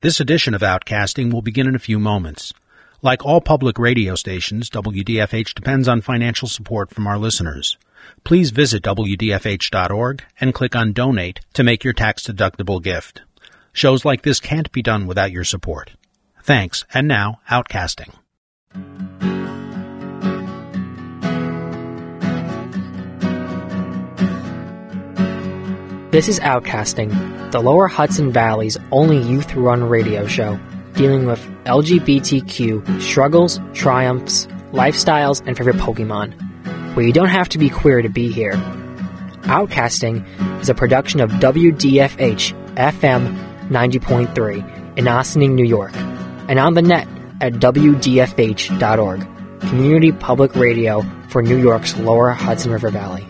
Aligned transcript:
This 0.00 0.20
edition 0.20 0.54
of 0.54 0.60
Outcasting 0.60 1.32
will 1.32 1.42
begin 1.42 1.66
in 1.66 1.74
a 1.74 1.80
few 1.80 1.98
moments. 1.98 2.52
Like 3.02 3.24
all 3.24 3.40
public 3.40 3.80
radio 3.80 4.14
stations, 4.14 4.70
WDFH 4.70 5.54
depends 5.54 5.88
on 5.88 6.02
financial 6.02 6.46
support 6.46 6.94
from 6.94 7.08
our 7.08 7.18
listeners. 7.18 7.76
Please 8.22 8.52
visit 8.52 8.84
WDFH.org 8.84 10.22
and 10.40 10.54
click 10.54 10.76
on 10.76 10.92
Donate 10.92 11.40
to 11.54 11.64
make 11.64 11.82
your 11.82 11.94
tax 11.94 12.22
deductible 12.22 12.80
gift. 12.80 13.22
Shows 13.72 14.04
like 14.04 14.22
this 14.22 14.38
can't 14.38 14.70
be 14.70 14.82
done 14.82 15.08
without 15.08 15.32
your 15.32 15.42
support. 15.42 15.90
Thanks, 16.44 16.84
and 16.94 17.08
now, 17.08 17.40
Outcasting. 17.50 18.14
This 26.18 26.26
is 26.26 26.40
Outcasting, 26.40 27.52
the 27.52 27.60
Lower 27.60 27.86
Hudson 27.86 28.32
Valley's 28.32 28.76
only 28.90 29.18
youth 29.18 29.54
run 29.54 29.84
radio 29.84 30.26
show 30.26 30.58
dealing 30.94 31.26
with 31.26 31.38
LGBTQ 31.62 33.00
struggles, 33.00 33.60
triumphs, 33.72 34.46
lifestyles, 34.72 35.46
and 35.46 35.56
favorite 35.56 35.76
Pokemon, 35.76 36.34
where 36.96 37.06
you 37.06 37.12
don't 37.12 37.28
have 37.28 37.48
to 37.50 37.58
be 37.58 37.70
queer 37.70 38.02
to 38.02 38.08
be 38.08 38.32
here. 38.32 38.54
Outcasting 39.44 40.26
is 40.60 40.68
a 40.68 40.74
production 40.74 41.20
of 41.20 41.30
WDFH 41.30 42.74
FM 42.74 43.68
90.3 43.68 44.98
in 44.98 45.06
Ossining, 45.06 45.54
New 45.54 45.64
York, 45.64 45.94
and 45.94 46.58
on 46.58 46.74
the 46.74 46.82
net 46.82 47.06
at 47.40 47.52
WDFH.org, 47.52 49.20
community 49.60 50.10
public 50.10 50.56
radio 50.56 51.04
for 51.28 51.42
New 51.42 51.62
York's 51.62 51.96
lower 51.96 52.30
Hudson 52.30 52.72
River 52.72 52.90
Valley. 52.90 53.24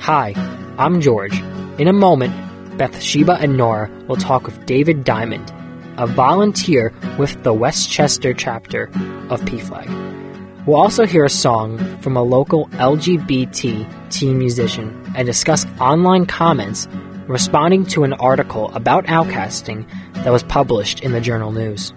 Hi, 0.00 0.34
I'm 0.76 1.00
George. 1.00 1.40
In 1.78 1.88
a 1.88 1.92
moment, 1.92 2.34
Bathsheba 2.78 3.34
and 3.38 3.58
Nora 3.58 3.90
will 4.08 4.16
talk 4.16 4.44
with 4.44 4.64
David 4.64 5.04
Diamond, 5.04 5.52
a 5.98 6.06
volunteer 6.06 6.90
with 7.18 7.42
the 7.42 7.52
Westchester 7.52 8.32
chapter 8.32 8.84
of 9.28 9.42
PFLAG. 9.42 10.64
We'll 10.64 10.80
also 10.80 11.04
hear 11.04 11.26
a 11.26 11.30
song 11.30 11.76
from 12.00 12.16
a 12.16 12.22
local 12.22 12.68
LGBT 12.68 14.10
teen 14.10 14.38
musician 14.38 15.12
and 15.14 15.26
discuss 15.26 15.66
online 15.78 16.24
comments 16.24 16.88
responding 17.26 17.84
to 17.88 18.04
an 18.04 18.14
article 18.14 18.72
about 18.74 19.04
outcasting 19.04 19.86
that 20.14 20.32
was 20.32 20.44
published 20.44 21.00
in 21.00 21.12
the 21.12 21.20
Journal 21.20 21.52
News. 21.52 21.92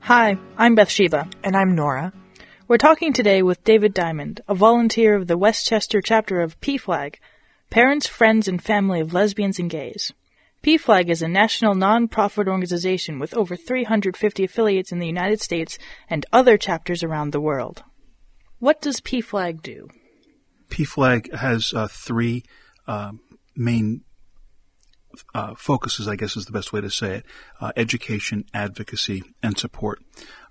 Hi, 0.00 0.36
I'm 0.58 0.74
Bathsheba. 0.74 1.26
And 1.42 1.56
I'm 1.56 1.74
Nora. 1.74 2.12
We're 2.68 2.76
talking 2.76 3.14
today 3.14 3.40
with 3.42 3.64
David 3.64 3.94
Diamond, 3.94 4.42
a 4.46 4.54
volunteer 4.54 5.14
of 5.14 5.26
the 5.26 5.38
Westchester 5.38 6.02
chapter 6.02 6.42
of 6.42 6.60
PFLAG, 6.60 7.14
Parents, 7.70 8.08
Friends, 8.08 8.48
and 8.48 8.60
Family 8.60 9.00
of 9.00 9.14
Lesbians 9.14 9.60
and 9.60 9.70
Gays. 9.70 10.12
PFLAG 10.64 11.08
is 11.08 11.22
a 11.22 11.28
national 11.28 11.76
non-profit 11.76 12.48
organization 12.48 13.20
with 13.20 13.32
over 13.36 13.54
350 13.54 14.44
affiliates 14.44 14.90
in 14.90 14.98
the 14.98 15.06
United 15.06 15.40
States 15.40 15.78
and 16.08 16.26
other 16.32 16.58
chapters 16.58 17.04
around 17.04 17.30
the 17.30 17.40
world. 17.40 17.84
What 18.58 18.82
does 18.82 19.00
PFLAG 19.00 19.62
do? 19.62 19.88
PFLAG 20.68 21.32
has 21.34 21.72
uh, 21.72 21.86
three 21.88 22.42
uh, 22.88 23.12
main 23.54 24.02
uh, 25.34 25.54
focuses, 25.54 26.08
I 26.08 26.16
guess 26.16 26.36
is 26.36 26.46
the 26.46 26.52
best 26.52 26.72
way 26.72 26.80
to 26.80 26.90
say 26.90 27.18
it 27.18 27.26
uh, 27.60 27.72
education, 27.76 28.44
advocacy, 28.52 29.22
and 29.42 29.56
support. 29.56 30.02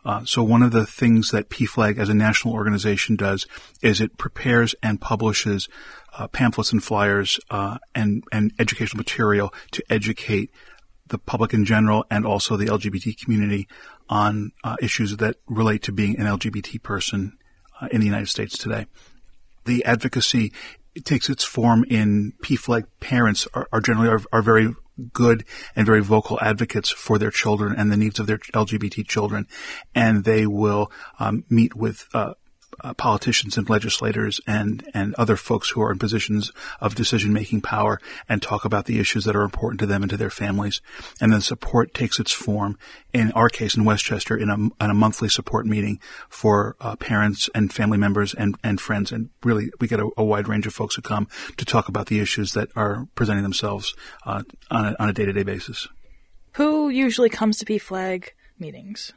Uh, 0.05 0.23
so, 0.23 0.41
one 0.43 0.63
of 0.63 0.71
the 0.71 0.85
things 0.85 1.31
that 1.31 1.49
PFLAG 1.49 1.97
as 1.97 2.09
a 2.09 2.13
national 2.13 2.53
organization 2.53 3.15
does 3.15 3.45
is 3.81 3.99
it 3.99 4.17
prepares 4.17 4.73
and 4.81 5.01
publishes 5.01 5.67
uh, 6.17 6.27
pamphlets 6.27 6.71
and 6.71 6.83
flyers 6.83 7.39
uh, 7.49 7.77
and, 7.93 8.23
and 8.31 8.53
educational 8.59 8.97
material 8.97 9.53
to 9.71 9.83
educate 9.89 10.51
the 11.07 11.17
public 11.17 11.53
in 11.53 11.65
general 11.65 12.05
and 12.09 12.25
also 12.25 12.55
the 12.55 12.67
LGBT 12.67 13.17
community 13.17 13.67
on 14.07 14.51
uh, 14.63 14.75
issues 14.81 15.17
that 15.17 15.35
relate 15.47 15.83
to 15.83 15.91
being 15.91 16.17
an 16.19 16.25
LGBT 16.25 16.81
person 16.81 17.37
in 17.91 17.99
the 17.99 18.05
United 18.05 18.27
States 18.27 18.57
today. 18.57 18.85
The 19.65 19.83
advocacy 19.85 20.51
it 20.95 21.05
takes 21.05 21.29
its 21.29 21.43
form 21.43 21.85
in 21.89 22.33
PFLAG 22.43 22.85
parents 22.99 23.47
are, 23.53 23.67
are 23.71 23.81
generally 23.81 24.09
are, 24.09 24.21
are, 24.33 24.41
very 24.41 24.73
good 25.13 25.45
and 25.75 25.85
very 25.85 26.01
vocal 26.01 26.39
advocates 26.41 26.89
for 26.89 27.17
their 27.17 27.31
children 27.31 27.75
and 27.77 27.91
the 27.91 27.97
needs 27.97 28.19
of 28.19 28.27
their 28.27 28.37
LGBT 28.37 29.07
children, 29.07 29.47
and 29.95 30.23
they 30.23 30.45
will 30.45 30.91
um, 31.19 31.43
meet 31.49 31.75
with 31.75 32.07
uh, 32.13 32.33
uh, 32.81 32.93
politicians 32.93 33.57
and 33.57 33.69
legislators 33.69 34.39
and 34.47 34.87
and 34.93 35.13
other 35.15 35.35
folks 35.35 35.69
who 35.69 35.81
are 35.81 35.91
in 35.91 35.99
positions 35.99 36.51
of 36.79 36.95
decision 36.95 37.33
making 37.33 37.61
power 37.61 37.99
and 38.27 38.41
talk 38.41 38.65
about 38.65 38.85
the 38.85 38.99
issues 38.99 39.25
that 39.25 39.35
are 39.35 39.43
important 39.43 39.79
to 39.79 39.85
them 39.85 40.01
and 40.01 40.09
to 40.09 40.17
their 40.17 40.29
families. 40.29 40.81
And 41.19 41.31
then 41.31 41.41
support 41.41 41.93
takes 41.93 42.19
its 42.19 42.31
form 42.31 42.77
in 43.13 43.31
our 43.33 43.49
case 43.49 43.75
in 43.75 43.85
Westchester 43.85 44.37
in 44.37 44.49
a, 44.49 44.55
in 44.55 44.91
a 44.91 44.93
monthly 44.93 45.29
support 45.29 45.65
meeting 45.65 45.99
for 46.29 46.75
uh, 46.79 46.95
parents 46.95 47.49
and 47.53 47.73
family 47.73 47.97
members 47.97 48.33
and 48.33 48.55
and 48.63 48.79
friends. 48.79 49.11
And 49.11 49.29
really, 49.43 49.71
we 49.79 49.87
get 49.87 49.99
a, 49.99 50.09
a, 50.17 50.23
wide 50.23 50.47
range 50.47 50.67
of 50.67 50.73
folks 50.73 50.95
who 50.95 51.01
come 51.01 51.27
to 51.57 51.65
talk 51.65 51.89
about 51.89 52.07
the 52.07 52.19
issues 52.19 52.53
that 52.53 52.69
are 52.75 53.07
presenting 53.15 53.43
themselves 53.43 53.95
uh, 54.25 54.43
on 54.69 54.85
a, 54.85 54.95
on 54.99 55.09
a 55.09 55.13
day 55.13 55.25
to 55.25 55.33
day 55.33 55.43
basis. 55.43 55.87
Who 56.53 56.89
usually 56.89 57.29
comes 57.29 57.57
to 57.59 57.65
PFLAG 57.65 58.29
meetings? 58.59 59.13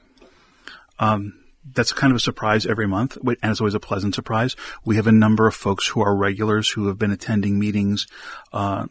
Um, 0.99 1.42
that's 1.65 1.93
kind 1.93 2.11
of 2.11 2.17
a 2.17 2.21
surprise 2.21 2.67
every 2.67 2.87
month, 2.87 3.17
and 3.17 3.37
it's 3.43 3.61
always 3.61 3.75
a 3.75 3.81
pleasant 3.81 4.15
surprise. 4.15 4.57
We 4.85 4.97
have 4.97 5.07
a 5.07 5.13
number 5.13 5.47
of 5.47 5.55
folks 5.55 5.87
who 5.89 6.03
are 6.03 6.15
regulars 6.15 6.71
who 6.71 6.89
have 6.89 6.99
been 6.99 7.13
attending 7.13 7.59
meetings 7.59 8.07
uh, 8.53 8.87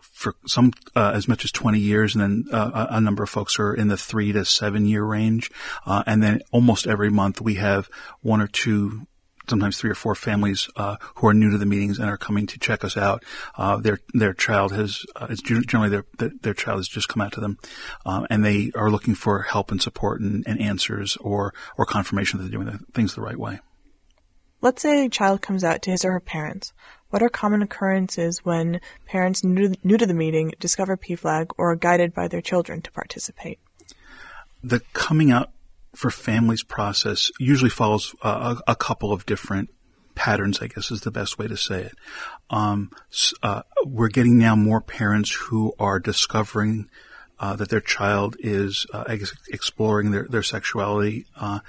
for 0.00 0.34
some 0.46 0.72
uh, 0.94 1.12
as 1.14 1.28
much 1.28 1.44
as 1.44 1.52
20 1.52 1.78
years, 1.78 2.14
and 2.14 2.22
then 2.22 2.44
uh, 2.52 2.86
a 2.90 3.00
number 3.00 3.22
of 3.22 3.30
folks 3.30 3.58
are 3.58 3.74
in 3.74 3.88
the 3.88 3.96
three 3.96 4.32
to 4.32 4.44
seven 4.44 4.86
year 4.86 5.04
range. 5.04 5.50
Uh, 5.86 6.02
and 6.06 6.22
then 6.22 6.40
almost 6.50 6.86
every 6.86 7.10
month 7.10 7.40
we 7.40 7.54
have 7.54 7.88
one 8.22 8.40
or 8.40 8.46
two 8.46 9.06
sometimes 9.48 9.78
three 9.78 9.90
or 9.90 9.94
four 9.94 10.14
families 10.14 10.68
uh, 10.76 10.96
who 11.16 11.26
are 11.28 11.34
new 11.34 11.50
to 11.50 11.58
the 11.58 11.66
meetings 11.66 11.98
and 11.98 12.08
are 12.08 12.16
coming 12.16 12.46
to 12.46 12.58
check 12.58 12.84
us 12.84 12.96
out. 12.96 13.24
Uh, 13.56 13.76
their 13.76 14.00
their 14.12 14.32
child 14.32 14.72
has 14.72 15.04
uh, 15.16 15.26
it's 15.30 15.42
generally 15.42 15.90
their 15.90 16.04
their 16.42 16.54
child 16.54 16.78
has 16.78 16.88
just 16.88 17.08
come 17.08 17.20
out 17.20 17.32
to 17.32 17.40
them, 17.40 17.58
um, 18.06 18.26
and 18.30 18.44
they 18.44 18.70
are 18.74 18.90
looking 18.90 19.14
for 19.14 19.42
help 19.42 19.70
and 19.70 19.80
support 19.82 20.20
and, 20.20 20.44
and, 20.46 20.60
answers 20.60 21.16
or 21.16 21.52
or 21.76 21.84
confirmation 21.84 22.38
that 22.38 22.44
they're 22.44 22.52
doing 22.52 22.66
the 22.66 22.78
things 22.92 23.14
the 23.14 23.20
right 23.20 23.38
way. 23.38 23.60
Let's 24.60 24.80
say 24.80 25.04
a 25.04 25.10
child 25.10 25.42
comes 25.42 25.62
out 25.62 25.82
to 25.82 25.90
his 25.90 26.06
or 26.06 26.12
her 26.12 26.20
parents. 26.20 26.72
What 27.10 27.22
are 27.22 27.28
common 27.28 27.60
occurrences 27.60 28.44
when 28.44 28.80
parents 29.04 29.44
new 29.44 29.68
to, 29.68 29.78
new 29.84 29.98
to 29.98 30.06
the 30.06 30.14
meeting 30.14 30.52
discover 30.58 30.96
PFLAG 30.96 31.50
or 31.58 31.72
are 31.72 31.76
guided 31.76 32.14
by 32.14 32.28
their 32.28 32.40
children 32.40 32.80
to 32.82 32.90
participate? 32.90 33.58
The 34.62 34.80
coming 34.94 35.30
out 35.30 35.50
for 35.94 36.10
families 36.10 36.62
process 36.62 37.30
usually 37.38 37.70
follows 37.70 38.14
a, 38.22 38.56
a, 38.66 38.76
couple 38.76 39.12
of 39.12 39.26
different 39.26 39.70
patterns, 40.14 40.60
I 40.60 40.66
guess 40.66 40.90
is 40.90 41.02
the 41.02 41.10
best 41.10 41.38
way 41.38 41.48
to 41.48 41.56
say 41.56 41.82
it. 41.82 41.94
Um, 42.50 42.90
uh, 43.42 43.62
we're 43.84 44.08
getting 44.08 44.38
now 44.38 44.56
more 44.56 44.80
parents 44.80 45.32
who 45.32 45.72
are 45.78 45.98
discovering 45.98 46.88
uh, 47.38 47.56
that 47.56 47.68
their 47.68 47.80
child 47.80 48.36
is 48.38 48.86
uh, 48.92 49.04
I 49.06 49.16
guess 49.16 49.32
exploring 49.48 50.12
their, 50.12 50.26
their 50.28 50.42
sexuality 50.42 51.26
uh, 51.36 51.60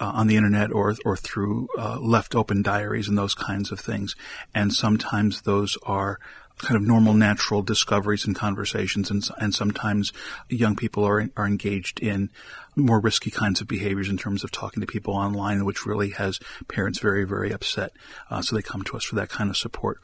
uh, 0.00 0.12
on 0.14 0.26
the 0.26 0.36
internet 0.36 0.72
or 0.72 0.94
or 1.04 1.16
through 1.16 1.68
uh, 1.76 1.98
left 1.98 2.34
open 2.34 2.62
diaries 2.62 3.08
and 3.08 3.18
those 3.18 3.34
kinds 3.34 3.70
of 3.70 3.80
things. 3.80 4.14
And 4.54 4.72
sometimes 4.72 5.42
those 5.42 5.76
are 5.82 6.18
kind 6.62 6.76
of 6.76 6.82
normal, 6.82 7.14
natural 7.14 7.62
discoveries 7.62 8.26
and 8.26 8.36
conversations, 8.36 9.10
and 9.10 9.26
and 9.38 9.54
sometimes 9.54 10.12
young 10.48 10.76
people 10.76 11.04
are 11.04 11.28
are 11.36 11.46
engaged 11.46 12.00
in 12.00 12.30
more 12.76 13.00
risky 13.00 13.30
kinds 13.30 13.60
of 13.60 13.68
behaviors 13.68 14.08
in 14.08 14.16
terms 14.16 14.44
of 14.44 14.50
talking 14.50 14.80
to 14.80 14.86
people 14.86 15.14
online, 15.14 15.64
which 15.64 15.86
really 15.86 16.10
has 16.10 16.38
parents 16.68 16.98
very 16.98 17.24
very 17.24 17.52
upset. 17.52 17.92
Uh, 18.30 18.42
so 18.42 18.54
they 18.54 18.62
come 18.62 18.82
to 18.84 18.96
us 18.96 19.04
for 19.04 19.16
that 19.16 19.28
kind 19.28 19.50
of 19.50 19.56
support. 19.56 20.00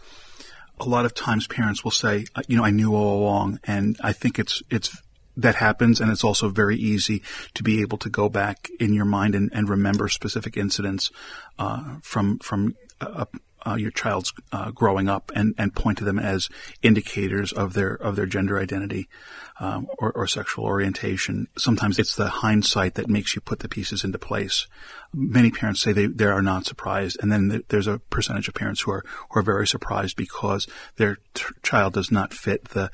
A 0.78 0.84
lot 0.84 1.06
of 1.06 1.14
times, 1.14 1.46
parents 1.46 1.84
will 1.84 1.90
say, 1.90 2.26
uh, 2.34 2.42
"You 2.48 2.56
know, 2.56 2.64
I 2.64 2.70
knew 2.70 2.94
all 2.94 3.22
along," 3.22 3.60
and 3.64 3.96
I 4.02 4.12
think 4.12 4.38
it's 4.38 4.62
it's 4.70 4.96
that 5.36 5.56
happens, 5.56 6.00
and 6.00 6.10
it's 6.10 6.24
also 6.24 6.48
very 6.48 6.76
easy 6.76 7.22
to 7.54 7.62
be 7.62 7.82
able 7.82 7.98
to 7.98 8.08
go 8.08 8.28
back 8.28 8.70
in 8.80 8.94
your 8.94 9.04
mind 9.04 9.34
and, 9.34 9.50
and 9.52 9.68
remember 9.68 10.08
specific 10.08 10.56
incidents 10.56 11.10
uh, 11.58 11.96
from 12.02 12.38
from 12.38 12.74
a, 13.00 13.26
uh, 13.66 13.74
your 13.74 13.90
child's 13.90 14.32
uh, 14.52 14.70
growing 14.70 15.08
up 15.08 15.32
and, 15.34 15.54
and 15.58 15.74
point 15.74 15.98
to 15.98 16.04
them 16.04 16.18
as 16.18 16.48
indicators 16.82 17.52
of 17.52 17.74
their 17.74 17.94
of 17.94 18.16
their 18.16 18.26
gender 18.26 18.58
identity 18.58 19.08
um, 19.58 19.88
or, 19.98 20.12
or, 20.12 20.26
sexual 20.26 20.64
orientation. 20.64 21.48
Sometimes 21.56 21.98
it's 21.98 22.14
the 22.14 22.28
hindsight 22.28 22.94
that 22.94 23.08
makes 23.08 23.34
you 23.34 23.40
put 23.40 23.60
the 23.60 23.68
pieces 23.68 24.04
into 24.04 24.18
place. 24.18 24.66
Many 25.14 25.50
parents 25.50 25.80
say 25.80 25.92
they, 25.92 26.06
they 26.06 26.26
are 26.26 26.42
not 26.42 26.66
surprised, 26.66 27.16
and 27.20 27.32
then 27.32 27.62
there's 27.68 27.86
a 27.86 27.98
percentage 27.98 28.48
of 28.48 28.54
parents 28.54 28.82
who 28.82 28.92
are 28.92 29.04
who 29.30 29.40
are 29.40 29.42
very 29.42 29.66
surprised 29.66 30.16
because 30.16 30.66
their 30.96 31.18
t- 31.34 31.44
child 31.62 31.94
does 31.94 32.10
not 32.10 32.34
fit 32.34 32.66
the 32.70 32.90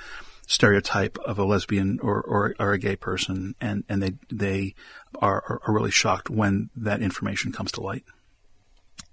stereotype 0.47 1.19
of 1.19 1.39
a 1.39 1.45
lesbian 1.45 1.99
or, 2.03 2.21
or, 2.21 2.55
or, 2.59 2.73
a 2.73 2.79
gay 2.79 2.97
person, 2.97 3.55
and, 3.61 3.85
and 3.89 4.03
they 4.03 4.13
they 4.31 4.75
are, 5.21 5.61
are 5.67 5.73
really 5.73 5.91
shocked 5.91 6.31
when 6.31 6.71
that 6.77 7.03
information 7.03 7.53
comes 7.53 7.73
to 7.73 7.81
light. 7.81 8.05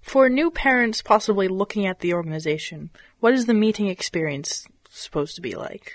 For 0.02 0.28
new 0.28 0.50
parents 0.50 1.02
possibly 1.02 1.48
looking 1.48 1.86
at 1.86 2.00
the 2.00 2.14
organization, 2.14 2.90
what 3.20 3.34
is 3.34 3.46
the 3.46 3.54
meeting 3.54 3.86
experience 3.88 4.66
supposed 4.88 5.34
to 5.36 5.40
be 5.40 5.54
like? 5.54 5.94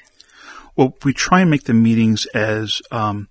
Well, 0.75 0.96
we 1.04 1.13
try 1.13 1.42
and 1.42 1.50
make 1.50 1.63
the 1.63 1.74
meetings 1.74 2.25
as 2.28 2.81
um, 2.92 3.30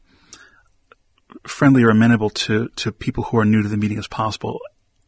friendly 1.47 1.83
or 1.83 1.91
amenable 1.91 2.31
to, 2.31 2.69
to 2.77 2.93
people 2.93 3.25
who 3.25 3.39
are 3.39 3.45
new 3.45 3.63
to 3.63 3.69
the 3.69 3.77
meeting 3.77 3.99
as 3.99 4.09
possible. 4.09 4.61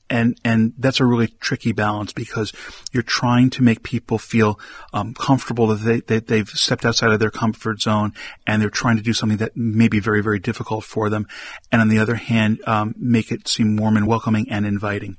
And, 0.09 0.39
and 0.45 0.73
that's 0.79 1.01
a 1.01 1.05
really 1.05 1.27
tricky 1.27 1.73
balance 1.73 2.13
because 2.13 2.53
you're 2.93 3.03
trying 3.03 3.51
to 3.51 3.63
make 3.63 3.83
people 3.83 4.19
feel 4.19 4.61
um, 4.93 5.15
comfortable 5.15 5.67
that 5.67 5.77
they, 5.77 6.01
that 6.01 6.29
they've 6.29 6.49
stepped 6.49 6.85
outside 6.85 7.11
of 7.11 7.19
their 7.19 7.31
comfort 7.31 7.81
zone 7.81 8.13
and 8.47 8.63
they're 8.63 8.71
trying 8.71 8.99
to 8.99 9.03
do 9.03 9.13
something 9.13 9.39
that 9.39 9.57
may 9.57 9.89
be 9.89 9.99
very, 9.99 10.23
very 10.23 10.39
difficult 10.39 10.85
for 10.85 11.11
them. 11.11 11.27
And 11.73 11.83
on 11.83 11.89
the 11.89 11.99
other 11.99 12.15
hand, 12.15 12.61
um, 12.69 12.95
make 12.97 13.33
it 13.33 13.49
seem 13.49 13.77
warm 13.77 13.97
and 13.97 14.07
welcoming 14.07 14.49
and 14.49 14.65
inviting. 14.65 15.17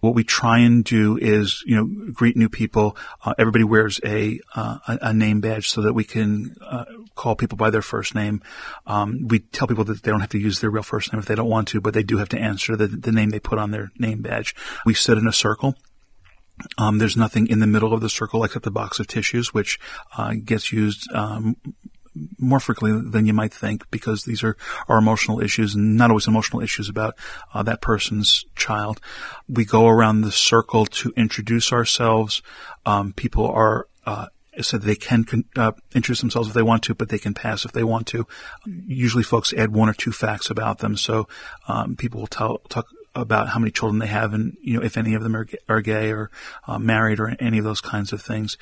What 0.00 0.14
we 0.14 0.24
try 0.24 0.58
and 0.58 0.84
do 0.84 1.16
is, 1.16 1.62
you 1.66 1.76
know, 1.76 2.12
greet 2.12 2.36
new 2.36 2.48
people. 2.48 2.96
Uh, 3.24 3.34
everybody 3.38 3.64
wears 3.64 4.00
a, 4.04 4.40
uh, 4.54 4.78
a 4.86 5.12
name 5.12 5.40
badge 5.40 5.68
so 5.68 5.82
that 5.82 5.92
we 5.92 6.04
can 6.04 6.54
uh, 6.62 6.84
call 7.14 7.34
people 7.34 7.56
by 7.56 7.70
their 7.70 7.82
first 7.82 8.14
name. 8.14 8.40
Um, 8.86 9.26
we 9.26 9.40
tell 9.40 9.66
people 9.66 9.84
that 9.84 10.02
they 10.02 10.10
don't 10.10 10.20
have 10.20 10.30
to 10.30 10.38
use 10.38 10.60
their 10.60 10.70
real 10.70 10.82
first 10.82 11.12
name 11.12 11.18
if 11.20 11.26
they 11.26 11.34
don't 11.34 11.48
want 11.48 11.68
to, 11.68 11.80
but 11.80 11.94
they 11.94 12.04
do 12.04 12.18
have 12.18 12.28
to 12.30 12.38
answer 12.38 12.76
the, 12.76 12.86
the 12.86 13.12
name 13.12 13.30
they 13.30 13.40
put 13.40 13.58
on 13.58 13.72
their 13.72 13.90
name 13.98 14.22
badge. 14.22 14.54
We 14.86 14.94
sit 14.94 15.18
in 15.18 15.26
a 15.26 15.32
circle. 15.32 15.74
Um, 16.76 16.98
there's 16.98 17.16
nothing 17.16 17.46
in 17.46 17.60
the 17.60 17.66
middle 17.66 17.92
of 17.92 18.00
the 18.00 18.08
circle 18.08 18.42
except 18.44 18.66
a 18.66 18.70
box 18.70 18.98
of 18.98 19.06
tissues, 19.06 19.54
which 19.54 19.78
uh, 20.16 20.34
gets 20.44 20.72
used 20.72 21.10
um, 21.12 21.56
more 22.38 22.60
frequently 22.60 23.10
than 23.10 23.26
you 23.26 23.32
might 23.32 23.52
think 23.52 23.90
because 23.90 24.24
these 24.24 24.42
are, 24.42 24.56
are 24.88 24.98
emotional 24.98 25.40
issues 25.40 25.74
and 25.74 25.96
not 25.96 26.10
always 26.10 26.26
emotional 26.26 26.62
issues 26.62 26.88
about 26.88 27.14
uh, 27.54 27.62
that 27.62 27.80
person's 27.80 28.44
child. 28.56 29.00
We 29.48 29.64
go 29.64 29.86
around 29.86 30.20
the 30.20 30.32
circle 30.32 30.86
to 30.86 31.12
introduce 31.16 31.72
ourselves. 31.72 32.42
Um, 32.86 33.12
people 33.12 33.46
are 33.46 33.86
uh, 34.06 34.26
said 34.60 34.82
they 34.82 34.96
can 34.96 35.24
uh, 35.56 35.72
introduce 35.94 36.20
themselves 36.20 36.48
if 36.48 36.54
they 36.54 36.62
want 36.62 36.82
to, 36.84 36.94
but 36.94 37.08
they 37.08 37.18
can 37.18 37.34
pass 37.34 37.64
if 37.64 37.72
they 37.72 37.84
want 37.84 38.06
to. 38.08 38.26
Usually, 38.66 39.22
folks 39.22 39.52
add 39.52 39.72
one 39.72 39.88
or 39.88 39.94
two 39.94 40.12
facts 40.12 40.50
about 40.50 40.78
them, 40.78 40.96
so 40.96 41.28
um, 41.68 41.96
people 41.96 42.20
will 42.20 42.26
tell, 42.26 42.58
talk 42.68 42.86
about 43.14 43.48
how 43.48 43.58
many 43.58 43.70
children 43.70 43.98
they 43.98 44.06
have, 44.06 44.34
and 44.34 44.56
you 44.60 44.74
know 44.74 44.84
if 44.84 44.96
any 44.96 45.14
of 45.14 45.22
them 45.22 45.36
are, 45.36 45.46
are 45.68 45.80
gay 45.80 46.12
or 46.12 46.30
uh, 46.66 46.78
married 46.78 47.20
or 47.20 47.34
any 47.40 47.58
of 47.58 47.64
those 47.64 47.80
kinds 47.80 48.12
of 48.12 48.22
things. 48.22 48.56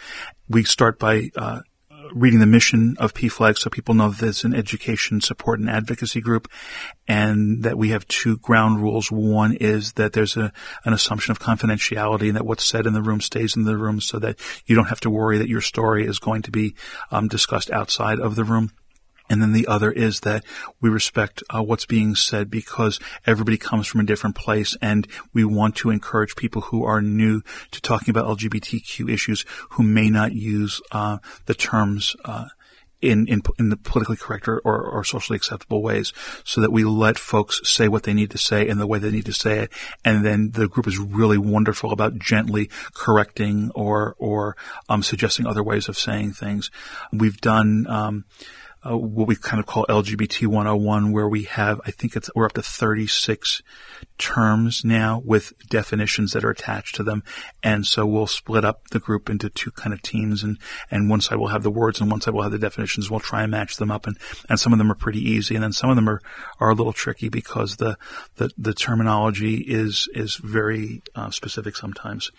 We 0.48 0.64
start 0.64 0.98
by 0.98 1.30
uh, 1.36 1.60
reading 2.12 2.40
the 2.40 2.46
mission 2.46 2.96
of 2.98 3.14
PFLAG 3.14 3.58
so 3.58 3.70
people 3.70 3.94
know 3.94 4.10
that 4.10 4.26
it's 4.26 4.44
an 4.44 4.54
education 4.54 5.20
support 5.20 5.60
and 5.60 5.70
advocacy 5.70 6.20
group 6.20 6.48
and 7.08 7.62
that 7.62 7.78
we 7.78 7.90
have 7.90 8.06
two 8.08 8.38
ground 8.38 8.82
rules. 8.82 9.10
One 9.10 9.54
is 9.54 9.92
that 9.94 10.12
there's 10.12 10.36
a, 10.36 10.52
an 10.84 10.92
assumption 10.92 11.32
of 11.32 11.40
confidentiality 11.40 12.28
and 12.28 12.36
that 12.36 12.46
what's 12.46 12.64
said 12.64 12.86
in 12.86 12.94
the 12.94 13.02
room 13.02 13.20
stays 13.20 13.56
in 13.56 13.64
the 13.64 13.76
room 13.76 14.00
so 14.00 14.18
that 14.18 14.38
you 14.66 14.74
don't 14.74 14.88
have 14.88 15.00
to 15.00 15.10
worry 15.10 15.38
that 15.38 15.48
your 15.48 15.60
story 15.60 16.06
is 16.06 16.18
going 16.18 16.42
to 16.42 16.50
be 16.50 16.74
um, 17.10 17.28
discussed 17.28 17.70
outside 17.70 18.18
of 18.18 18.36
the 18.36 18.44
room. 18.44 18.72
And 19.28 19.42
then 19.42 19.52
the 19.52 19.66
other 19.66 19.90
is 19.90 20.20
that 20.20 20.44
we 20.80 20.88
respect 20.88 21.42
uh, 21.50 21.62
what's 21.62 21.86
being 21.86 22.14
said 22.14 22.50
because 22.50 23.00
everybody 23.26 23.58
comes 23.58 23.86
from 23.86 24.00
a 24.00 24.04
different 24.04 24.36
place 24.36 24.76
and 24.80 25.06
we 25.32 25.44
want 25.44 25.76
to 25.76 25.90
encourage 25.90 26.36
people 26.36 26.62
who 26.62 26.84
are 26.84 27.02
new 27.02 27.42
to 27.72 27.80
talking 27.80 28.10
about 28.10 28.38
LGBTQ 28.38 29.10
issues 29.10 29.44
who 29.70 29.82
may 29.82 30.10
not 30.10 30.32
use 30.32 30.80
uh, 30.92 31.18
the 31.46 31.54
terms 31.54 32.14
uh, 32.24 32.46
in, 33.02 33.26
in, 33.28 33.42
in 33.58 33.68
the 33.68 33.76
politically 33.76 34.16
correct 34.16 34.48
or, 34.48 34.58
or, 34.60 34.82
or, 34.82 35.04
socially 35.04 35.36
acceptable 35.36 35.82
ways 35.82 36.12
so 36.44 36.60
that 36.60 36.72
we 36.72 36.82
let 36.82 37.18
folks 37.18 37.60
say 37.62 37.88
what 37.88 38.04
they 38.04 38.14
need 38.14 38.30
to 38.30 38.38
say 38.38 38.66
in 38.66 38.78
the 38.78 38.86
way 38.86 38.98
they 38.98 39.10
need 39.10 39.26
to 39.26 39.32
say 39.32 39.60
it. 39.60 39.72
And 40.04 40.24
then 40.24 40.52
the 40.52 40.66
group 40.66 40.86
is 40.86 40.98
really 40.98 41.38
wonderful 41.38 41.92
about 41.92 42.18
gently 42.18 42.70
correcting 42.94 43.70
or, 43.74 44.16
or, 44.18 44.56
um, 44.88 45.02
suggesting 45.02 45.46
other 45.46 45.62
ways 45.62 45.88
of 45.88 45.98
saying 45.98 46.32
things. 46.32 46.70
We've 47.12 47.40
done, 47.40 47.86
um, 47.86 48.24
uh, 48.86 48.96
what 48.96 49.26
we 49.26 49.36
kind 49.36 49.58
of 49.58 49.66
call 49.66 49.84
LGBT 49.86 50.46
101, 50.46 51.12
where 51.12 51.28
we 51.28 51.44
have, 51.44 51.80
I 51.84 51.90
think 51.90 52.14
it's, 52.14 52.30
we're 52.34 52.46
up 52.46 52.52
to 52.52 52.62
36 52.62 53.62
terms 54.18 54.84
now 54.84 55.20
with 55.24 55.52
definitions 55.68 56.32
that 56.32 56.44
are 56.44 56.50
attached 56.50 56.94
to 56.96 57.02
them. 57.02 57.22
And 57.62 57.86
so 57.86 58.06
we'll 58.06 58.26
split 58.26 58.64
up 58.64 58.88
the 58.88 59.00
group 59.00 59.28
into 59.28 59.50
two 59.50 59.70
kind 59.72 59.92
of 59.92 60.02
teams 60.02 60.42
and, 60.42 60.58
and 60.90 61.10
one 61.10 61.20
side 61.20 61.38
will 61.38 61.48
have 61.48 61.62
the 61.62 61.70
words 61.70 62.00
and 62.00 62.10
one 62.10 62.20
side 62.20 62.34
will 62.34 62.42
have 62.42 62.52
the 62.52 62.58
definitions. 62.58 63.10
We'll 63.10 63.20
try 63.20 63.42
and 63.42 63.50
match 63.50 63.76
them 63.76 63.90
up 63.90 64.06
and, 64.06 64.16
and 64.48 64.58
some 64.58 64.72
of 64.72 64.78
them 64.78 64.90
are 64.90 64.96
pretty 64.96 65.20
easy 65.20 65.54
and 65.54 65.64
then 65.64 65.72
some 65.72 65.90
of 65.90 65.96
them 65.96 66.08
are, 66.08 66.20
are 66.60 66.70
a 66.70 66.74
little 66.74 66.92
tricky 66.92 67.28
because 67.28 67.76
the, 67.76 67.98
the, 68.36 68.50
the 68.56 68.74
terminology 68.74 69.56
is, 69.56 70.08
is 70.14 70.36
very 70.36 71.02
uh, 71.14 71.30
specific 71.30 71.76
sometimes. 71.76 72.30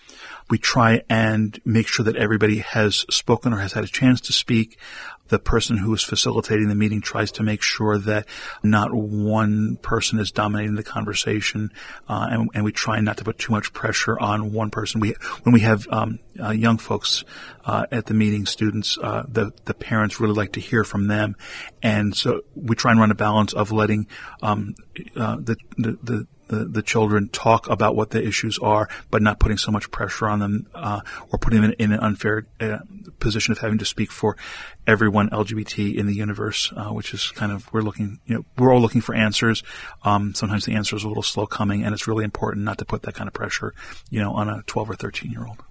We 0.49 0.57
try 0.57 1.03
and 1.09 1.59
make 1.65 1.87
sure 1.87 2.05
that 2.05 2.15
everybody 2.15 2.59
has 2.59 3.05
spoken 3.09 3.53
or 3.53 3.57
has 3.57 3.73
had 3.73 3.83
a 3.83 3.87
chance 3.87 4.21
to 4.21 4.33
speak 4.33 4.79
the 5.29 5.39
person 5.39 5.77
who 5.77 5.93
is 5.93 6.03
facilitating 6.03 6.69
the 6.69 6.75
meeting 6.75 7.01
tries 7.01 7.31
to 7.33 7.43
make 7.43 7.61
sure 7.61 7.97
that 7.97 8.25
not 8.63 8.93
one 8.93 9.77
person 9.77 10.19
is 10.19 10.31
dominating 10.31 10.75
the 10.75 10.83
conversation, 10.83 11.71
uh, 12.07 12.27
and, 12.29 12.49
and, 12.53 12.63
we 12.63 12.71
try 12.71 12.99
not 12.99 13.17
to 13.17 13.23
put 13.23 13.37
too 13.37 13.51
much 13.51 13.73
pressure 13.73 14.19
on 14.19 14.51
one 14.51 14.69
person. 14.69 14.99
We 14.99 15.15
when 15.43 15.53
we 15.53 15.61
have 15.61 15.87
um, 15.89 16.19
uh, 16.39 16.51
young 16.51 16.77
folks 16.77 17.23
uh, 17.65 17.85
at 17.91 18.05
the 18.05 18.13
meeting, 18.13 18.45
students, 18.45 18.97
uh, 18.97 19.23
the 19.27 19.51
the 19.65 19.73
parents 19.73 20.19
really 20.19 20.33
like 20.33 20.53
to 20.53 20.59
hear 20.59 20.83
from 20.83 21.07
them, 21.07 21.35
and 21.81 22.15
so 22.15 22.41
we 22.55 22.75
try 22.75 22.91
and 22.91 22.99
run 22.99 23.11
a 23.11 23.15
balance 23.15 23.53
of 23.53 23.71
letting 23.71 24.07
um, 24.41 24.75
uh, 25.15 25.37
the, 25.37 25.57
the 25.77 25.97
the 26.03 26.27
the, 26.47 26.65
the 26.65 26.81
children 26.81 27.29
talk 27.29 27.69
about 27.69 27.95
what 27.95 28.11
the 28.11 28.25
issues 28.25 28.57
are, 28.59 28.89
but 29.11 29.21
not 29.21 29.39
putting 29.39 29.57
so 29.57 29.71
much 29.71 29.91
pressure 29.91 30.27
on 30.27 30.39
them 30.39 30.67
uh, 30.73 31.01
or 31.31 31.39
putting 31.39 31.61
them 31.61 31.71
in, 31.71 31.85
in 31.85 31.91
an 31.91 31.99
unfair 31.99 32.45
uh, 32.59 32.79
position 33.19 33.51
of 33.51 33.59
having 33.59 33.77
to 33.77 33.85
speak 33.85 34.11
for 34.11 34.37
everyone 34.85 35.29
LGBT 35.29 35.95
in 35.95 36.07
the 36.07 36.15
universe, 36.15 36.71
uh, 36.75 36.89
which 36.89 37.13
is 37.13 37.31
kind 37.31 37.51
of 37.51 37.71
we're 37.73 37.81
looking, 37.81 38.19
you 38.25 38.35
know, 38.35 38.45
we're 38.57 38.73
all 38.73 38.81
looking 38.81 39.01
for 39.01 39.15
answers. 39.15 39.63
Um, 40.03 40.33
sometimes 40.33 40.65
the 40.65 40.73
answer 40.73 40.95
is 40.95 41.03
a 41.03 41.07
little 41.07 41.23
slow 41.23 41.45
coming, 41.45 41.83
and 41.83 41.93
it's 41.93 42.07
really 42.07 42.23
important 42.23 42.65
not 42.65 42.77
to 42.79 42.85
put 42.85 43.03
that 43.03 43.15
kind 43.15 43.27
of 43.27 43.33
pressure, 43.33 43.73
you 44.09 44.19
know, 44.19 44.33
on 44.33 44.49
a 44.49 44.63
12 44.63 44.89
or 44.89 44.95
13 44.95 45.31
year 45.31 45.45
old. 45.45 45.63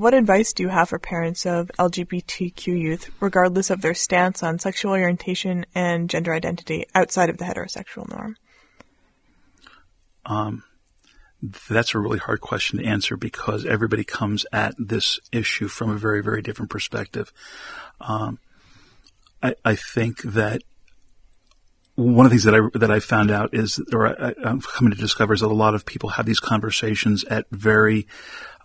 What 0.00 0.14
advice 0.14 0.54
do 0.54 0.62
you 0.62 0.70
have 0.70 0.88
for 0.88 0.98
parents 0.98 1.44
of 1.44 1.70
LGBTQ 1.78 2.66
youth, 2.68 3.10
regardless 3.20 3.68
of 3.68 3.82
their 3.82 3.92
stance 3.92 4.42
on 4.42 4.58
sexual 4.58 4.92
orientation 4.92 5.66
and 5.74 6.08
gender 6.08 6.32
identity 6.32 6.86
outside 6.94 7.28
of 7.28 7.36
the 7.36 7.44
heterosexual 7.44 8.08
norm? 8.08 8.36
Um, 10.26 10.64
that's 11.42 11.94
a 11.94 11.98
really 11.98 12.18
hard 12.18 12.40
question 12.40 12.78
to 12.78 12.84
answer 12.84 13.16
because 13.16 13.64
everybody 13.64 14.04
comes 14.04 14.44
at 14.52 14.74
this 14.78 15.18
issue 15.32 15.68
from 15.68 15.90
a 15.90 15.96
very, 15.96 16.22
very 16.22 16.42
different 16.42 16.70
perspective. 16.70 17.32
Um, 18.00 18.38
I, 19.42 19.54
I, 19.64 19.74
think 19.74 20.22
that 20.22 20.62
one 22.00 22.24
of 22.24 22.30
the 22.30 22.36
things 22.36 22.44
that 22.44 22.54
I 22.54 22.78
that 22.78 22.90
I 22.90 23.00
found 23.00 23.30
out 23.30 23.52
is, 23.52 23.80
or 23.92 24.08
I, 24.08 24.34
am 24.44 24.60
coming 24.60 24.92
to 24.92 24.98
discover, 24.98 25.34
is 25.34 25.40
that 25.40 25.46
a 25.46 25.54
lot 25.54 25.74
of 25.74 25.84
people 25.84 26.10
have 26.10 26.24
these 26.24 26.40
conversations 26.40 27.24
at 27.24 27.46
very 27.50 28.06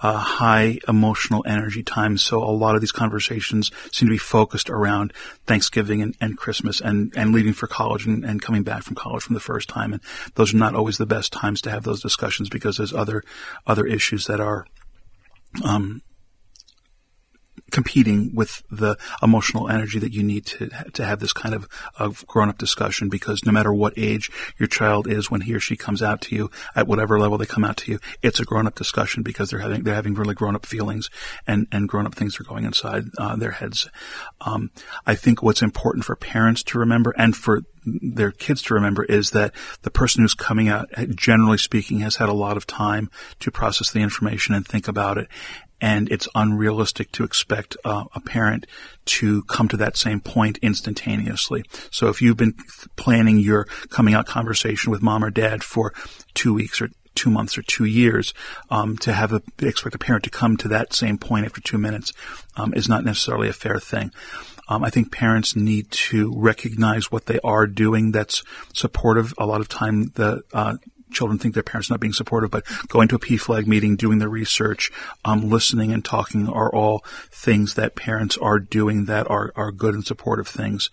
uh, 0.01 0.17
high 0.17 0.79
emotional 0.87 1.43
energy 1.45 1.83
times. 1.83 2.23
So 2.23 2.43
a 2.43 2.51
lot 2.51 2.75
of 2.75 2.81
these 2.81 2.91
conversations 2.91 3.71
seem 3.91 4.07
to 4.07 4.13
be 4.13 4.17
focused 4.17 4.69
around 4.69 5.13
Thanksgiving 5.45 6.01
and, 6.01 6.15
and 6.21 6.37
Christmas 6.37 6.79
and, 6.81 7.13
and 7.15 7.33
leaving 7.33 7.53
for 7.53 7.67
college 7.67 8.05
and, 8.05 8.23
and 8.23 8.41
coming 8.41 8.63
back 8.63 8.83
from 8.83 8.95
college 8.95 9.23
from 9.23 9.33
the 9.33 9.39
first 9.39 9.69
time. 9.69 9.93
And 9.93 10.01
those 10.35 10.53
are 10.53 10.57
not 10.57 10.75
always 10.75 10.97
the 10.97 11.05
best 11.05 11.33
times 11.33 11.61
to 11.61 11.71
have 11.71 11.83
those 11.83 12.01
discussions 12.01 12.49
because 12.49 12.77
there's 12.77 12.93
other 12.93 13.23
other 13.67 13.85
issues 13.85 14.27
that 14.27 14.39
are 14.39 14.65
um, 15.63 16.01
competing 17.71 18.33
with 18.33 18.63
the 18.69 18.97
emotional 19.21 19.69
energy 19.69 19.99
that 19.99 20.13
you 20.13 20.23
need 20.23 20.45
to 20.45 20.69
to 20.93 21.05
have 21.05 21.19
this 21.19 21.33
kind 21.33 21.55
of, 21.55 21.67
of 21.97 22.25
grown 22.27 22.49
up 22.49 22.57
discussion 22.57 23.09
because 23.09 23.45
no 23.45 23.51
matter 23.51 23.73
what 23.73 23.93
age 23.97 24.31
your 24.57 24.67
child 24.67 25.07
is 25.07 25.31
when 25.31 25.41
he 25.41 25.53
or 25.53 25.59
she 25.59 25.75
comes 25.75 26.01
out 26.01 26.21
to 26.21 26.35
you 26.35 26.51
at 26.75 26.87
whatever 26.87 27.19
level 27.19 27.37
they 27.37 27.45
come 27.45 27.63
out 27.63 27.77
to 27.77 27.91
you 27.91 27.99
it's 28.21 28.39
a 28.39 28.45
grown 28.45 28.67
up 28.67 28.75
discussion 28.75 29.23
because 29.23 29.49
they're 29.49 29.59
having 29.59 29.83
they're 29.83 29.95
having 29.95 30.13
really 30.13 30.35
grown 30.35 30.55
up 30.55 30.65
feelings 30.65 31.09
and 31.47 31.67
and 31.71 31.89
grown 31.89 32.05
up 32.05 32.15
things 32.15 32.39
are 32.39 32.43
going 32.43 32.65
inside 32.65 33.05
uh, 33.17 33.35
their 33.35 33.51
heads. 33.51 33.89
Um, 34.41 34.71
I 35.05 35.15
think 35.15 35.41
what's 35.41 35.61
important 35.61 36.05
for 36.05 36.15
parents 36.15 36.63
to 36.63 36.79
remember 36.79 37.13
and 37.17 37.35
for 37.35 37.63
their 37.85 38.31
kids 38.31 38.63
to 38.63 38.73
remember 38.73 39.03
is 39.03 39.31
that 39.31 39.53
the 39.83 39.91
person 39.91 40.23
who's 40.23 40.33
coming 40.33 40.67
out, 40.69 40.89
generally 41.09 41.57
speaking, 41.57 41.99
has 41.99 42.15
had 42.15 42.29
a 42.29 42.33
lot 42.33 42.57
of 42.57 42.65
time 42.65 43.11
to 43.39 43.51
process 43.51 43.91
the 43.91 43.99
information 43.99 44.55
and 44.55 44.65
think 44.65 44.87
about 44.87 45.17
it 45.17 45.27
and 45.81 46.09
it's 46.11 46.27
unrealistic 46.35 47.11
to 47.13 47.23
expect 47.23 47.77
uh, 47.83 48.05
a 48.13 48.19
parent 48.19 48.65
to 49.05 49.43
come 49.43 49.67
to 49.67 49.77
that 49.77 49.97
same 49.97 50.21
point 50.21 50.57
instantaneously. 50.61 51.63
So 51.91 52.07
if 52.07 52.21
you've 52.21 52.37
been 52.37 52.55
planning 52.95 53.39
your 53.39 53.65
coming 53.89 54.13
out 54.13 54.25
conversation 54.25 54.91
with 54.91 55.01
mom 55.01 55.23
or 55.23 55.29
dad 55.29 55.63
for 55.63 55.93
two 56.33 56.53
weeks 56.53 56.81
or 56.81 56.89
two 57.13 57.29
months 57.29 57.57
or 57.57 57.61
two 57.61 57.85
years, 57.85 58.33
um, 58.69 58.97
to 58.97 59.13
have 59.13 59.33
a, 59.33 59.41
expect 59.59 59.95
a 59.95 59.99
parent 59.99 60.23
to 60.25 60.29
come 60.29 60.57
to 60.57 60.67
that 60.67 60.93
same 60.93 61.17
point 61.17 61.45
after 61.45 61.61
two 61.61 61.77
minutes 61.77 62.13
um, 62.57 62.73
is 62.73 62.89
not 62.89 63.03
necessarily 63.03 63.47
a 63.47 63.53
fair 63.53 63.79
thing. 63.79 64.11
Um, 64.67 64.83
I 64.83 64.89
think 64.89 65.11
parents 65.11 65.55
need 65.55 65.91
to 65.91 66.33
recognize 66.35 67.11
what 67.11 67.27
they 67.27 67.39
are 67.43 67.67
doing 67.67 68.11
that's 68.11 68.43
supportive. 68.73 69.33
A 69.37 69.45
lot 69.45 69.61
of 69.61 69.69
time 69.69 70.11
the 70.15 70.41
uh, 70.53 70.77
children 71.11 71.39
think 71.39 71.53
their 71.53 71.63
parents 71.63 71.89
are 71.89 71.93
not 71.93 71.99
being 71.99 72.13
supportive, 72.13 72.51
but 72.51 72.65
going 72.87 73.07
to 73.09 73.15
a 73.15 73.19
PFLAG 73.19 73.67
meeting, 73.67 73.95
doing 73.95 74.19
the 74.19 74.27
research, 74.27 74.91
um, 75.23 75.49
listening 75.49 75.91
and 75.91 76.03
talking 76.03 76.47
are 76.47 76.73
all 76.73 77.03
things 77.31 77.75
that 77.75 77.95
parents 77.95 78.37
are 78.37 78.59
doing 78.59 79.05
that 79.05 79.29
are, 79.29 79.51
are 79.55 79.71
good 79.71 79.93
and 79.93 80.05
supportive 80.05 80.47
things. 80.47 80.89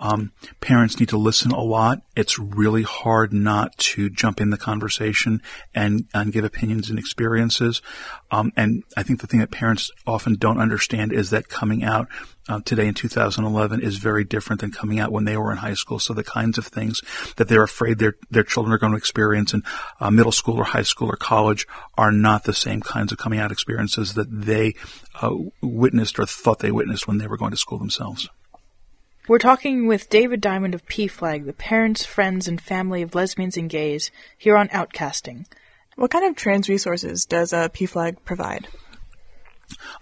Um, 0.00 0.32
parents 0.60 0.98
need 0.98 1.10
to 1.10 1.18
listen 1.18 1.52
a 1.52 1.60
lot. 1.60 2.00
It's 2.16 2.38
really 2.38 2.82
hard 2.82 3.32
not 3.32 3.76
to 3.78 4.08
jump 4.08 4.40
in 4.40 4.48
the 4.48 4.56
conversation 4.56 5.42
and, 5.74 6.08
and 6.14 6.32
give 6.32 6.44
opinions 6.44 6.88
and 6.88 6.98
experiences. 6.98 7.82
Um, 8.30 8.50
and 8.56 8.82
I 8.96 9.02
think 9.02 9.20
the 9.20 9.26
thing 9.26 9.40
that 9.40 9.50
parents 9.50 9.90
often 10.06 10.36
don't 10.36 10.58
understand 10.58 11.12
is 11.12 11.30
that 11.30 11.48
coming 11.48 11.84
out 11.84 12.08
uh, 12.48 12.60
today 12.64 12.88
in 12.88 12.94
2011 12.94 13.82
is 13.82 13.98
very 13.98 14.24
different 14.24 14.60
than 14.60 14.72
coming 14.72 14.98
out 14.98 15.12
when 15.12 15.24
they 15.24 15.36
were 15.36 15.52
in 15.52 15.58
high 15.58 15.74
school. 15.74 15.98
So 15.98 16.14
the 16.14 16.24
kinds 16.24 16.56
of 16.56 16.66
things 16.66 17.02
that 17.36 17.48
they're 17.48 17.62
afraid 17.62 17.98
their 17.98 18.16
their 18.30 18.42
children 18.42 18.72
are 18.72 18.78
going 18.78 18.92
to 18.92 18.98
experience 18.98 19.52
in 19.52 19.62
uh, 20.00 20.10
middle 20.10 20.32
school 20.32 20.56
or 20.56 20.64
high 20.64 20.82
school 20.82 21.08
or 21.08 21.16
college 21.16 21.66
are 21.98 22.10
not 22.10 22.44
the 22.44 22.54
same 22.54 22.80
kinds 22.80 23.12
of 23.12 23.18
coming 23.18 23.38
out 23.38 23.52
experiences 23.52 24.14
that 24.14 24.28
they 24.30 24.74
uh, 25.20 25.34
witnessed 25.60 26.18
or 26.18 26.26
thought 26.26 26.60
they 26.60 26.72
witnessed 26.72 27.06
when 27.06 27.18
they 27.18 27.26
were 27.26 27.36
going 27.36 27.52
to 27.52 27.56
school 27.56 27.78
themselves. 27.78 28.28
We're 29.30 29.38
talking 29.38 29.86
with 29.86 30.08
David 30.08 30.40
Diamond 30.40 30.74
of 30.74 30.84
PFLAG, 30.86 31.46
the 31.46 31.52
parents, 31.52 32.04
friends, 32.04 32.48
and 32.48 32.60
family 32.60 33.00
of 33.02 33.14
lesbians 33.14 33.56
and 33.56 33.70
gays, 33.70 34.10
here 34.36 34.56
on 34.56 34.66
Outcasting. 34.70 35.46
What 35.94 36.10
kind 36.10 36.24
of 36.24 36.34
trans 36.34 36.68
resources 36.68 37.26
does 37.26 37.52
a 37.52 37.70
PFLAG 37.72 38.24
provide? 38.24 38.66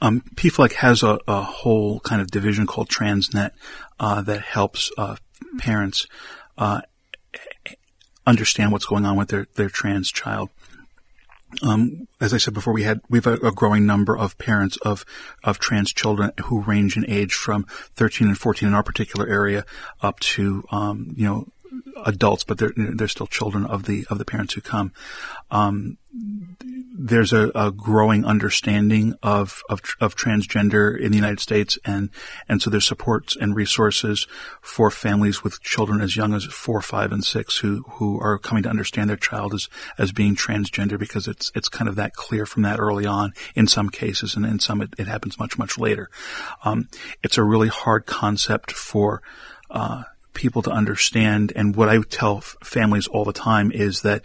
Um, 0.01 0.23
PFLAG 0.35 0.73
has 0.77 1.03
a, 1.03 1.19
a, 1.29 1.43
whole 1.43 2.01
kind 2.01 2.23
of 2.23 2.31
division 2.31 2.67
called 2.67 2.89
Transnet 2.89 3.51
uh, 4.01 4.23
that 4.23 4.41
helps 4.41 4.91
uh, 4.97 5.17
parents 5.59 6.07
uh, 6.57 6.81
understand 8.27 8.73
what's 8.73 8.87
going 8.87 9.05
on 9.05 9.19
with 9.19 9.29
their, 9.29 9.47
their 9.57 9.69
trans 9.69 10.11
child. 10.11 10.49
Um, 11.63 12.09
as 12.21 12.35
I 12.35 12.39
said 12.39 12.55
before, 12.55 12.73
we 12.73 12.83
had 12.83 13.01
we've 13.09 13.27
a, 13.27 13.35
a, 13.35 13.53
growing 13.53 13.87
number 13.87 14.17
of 14.17 14.37
parents 14.39 14.77
of 14.79 15.05
of 15.43 15.59
trans 15.59 15.93
children 15.93 16.33
who 16.45 16.63
range 16.63 16.97
in 16.97 17.09
age 17.09 17.33
from 17.33 17.65
13 17.95 18.29
and 18.29 18.39
14 18.39 18.69
in 18.69 18.75
our 18.75 18.83
particular 18.83 19.27
area 19.27 19.65
up 20.03 20.21
to 20.21 20.65
um, 20.71 21.15
you 21.17 21.25
know 21.25 21.47
adults, 22.05 22.45
but 22.45 22.59
they're 22.59 22.73
they're 22.77 23.09
still 23.09 23.27
children 23.27 23.65
of 23.65 23.85
the 23.85 24.07
of 24.11 24.19
the 24.19 24.25
parents 24.25 24.55
who 24.55 24.61
come. 24.61 24.93
Um, 25.51 25.99
there's 27.01 27.33
a, 27.33 27.53
a, 27.55 27.71
growing 27.71 28.25
understanding 28.25 29.15
of, 29.23 29.63
of, 29.71 29.81
of 30.01 30.17
transgender 30.17 30.99
in 30.99 31.13
the 31.13 31.17
United 31.17 31.39
States, 31.39 31.79
and 31.85 32.11
and 32.49 32.61
so 32.61 32.69
there's 32.69 32.87
supports 32.87 33.37
and 33.37 33.55
resources 33.55 34.27
for 34.61 34.91
families 34.91 35.45
with 35.45 35.63
children 35.63 36.01
as 36.01 36.17
young 36.17 36.35
as 36.35 36.45
four, 36.45 36.83
five, 36.83 37.13
and 37.13 37.25
six 37.25 37.59
who 37.59 37.85
who 37.93 38.21
are 38.21 38.37
coming 38.37 38.65
to 38.65 38.69
understand 38.69 39.09
their 39.09 39.17
child 39.17 39.55
as 39.55 39.69
as 39.97 40.11
being 40.11 40.35
transgender 40.35 40.99
because 40.99 41.29
it's 41.29 41.53
it's 41.55 41.69
kind 41.69 41.89
of 41.89 41.95
that 41.95 42.15
clear 42.15 42.45
from 42.45 42.63
that 42.65 42.81
early 42.81 43.07
on 43.07 43.33
in 43.55 43.69
some 43.69 43.89
cases, 43.89 44.35
and 44.35 44.45
in 44.45 44.59
some 44.59 44.83
it, 44.83 44.93
it 44.99 45.07
happens 45.07 45.39
much 45.39 45.57
much 45.57 45.79
later. 45.79 46.11
Um, 46.65 46.89
it's 47.23 47.39
a 47.39 47.45
really 47.45 47.69
hard 47.69 48.07
concept 48.07 48.73
for. 48.73 49.23
Uh, 49.71 50.05
people 50.39 50.63
to 50.63 50.71
understand. 50.71 51.53
And 51.57 51.75
what 51.75 51.89
I 51.89 52.01
tell 52.01 52.41
families 52.63 53.09
all 53.09 53.25
the 53.25 53.33
time 53.33 53.73
is 53.73 54.03
that 54.03 54.23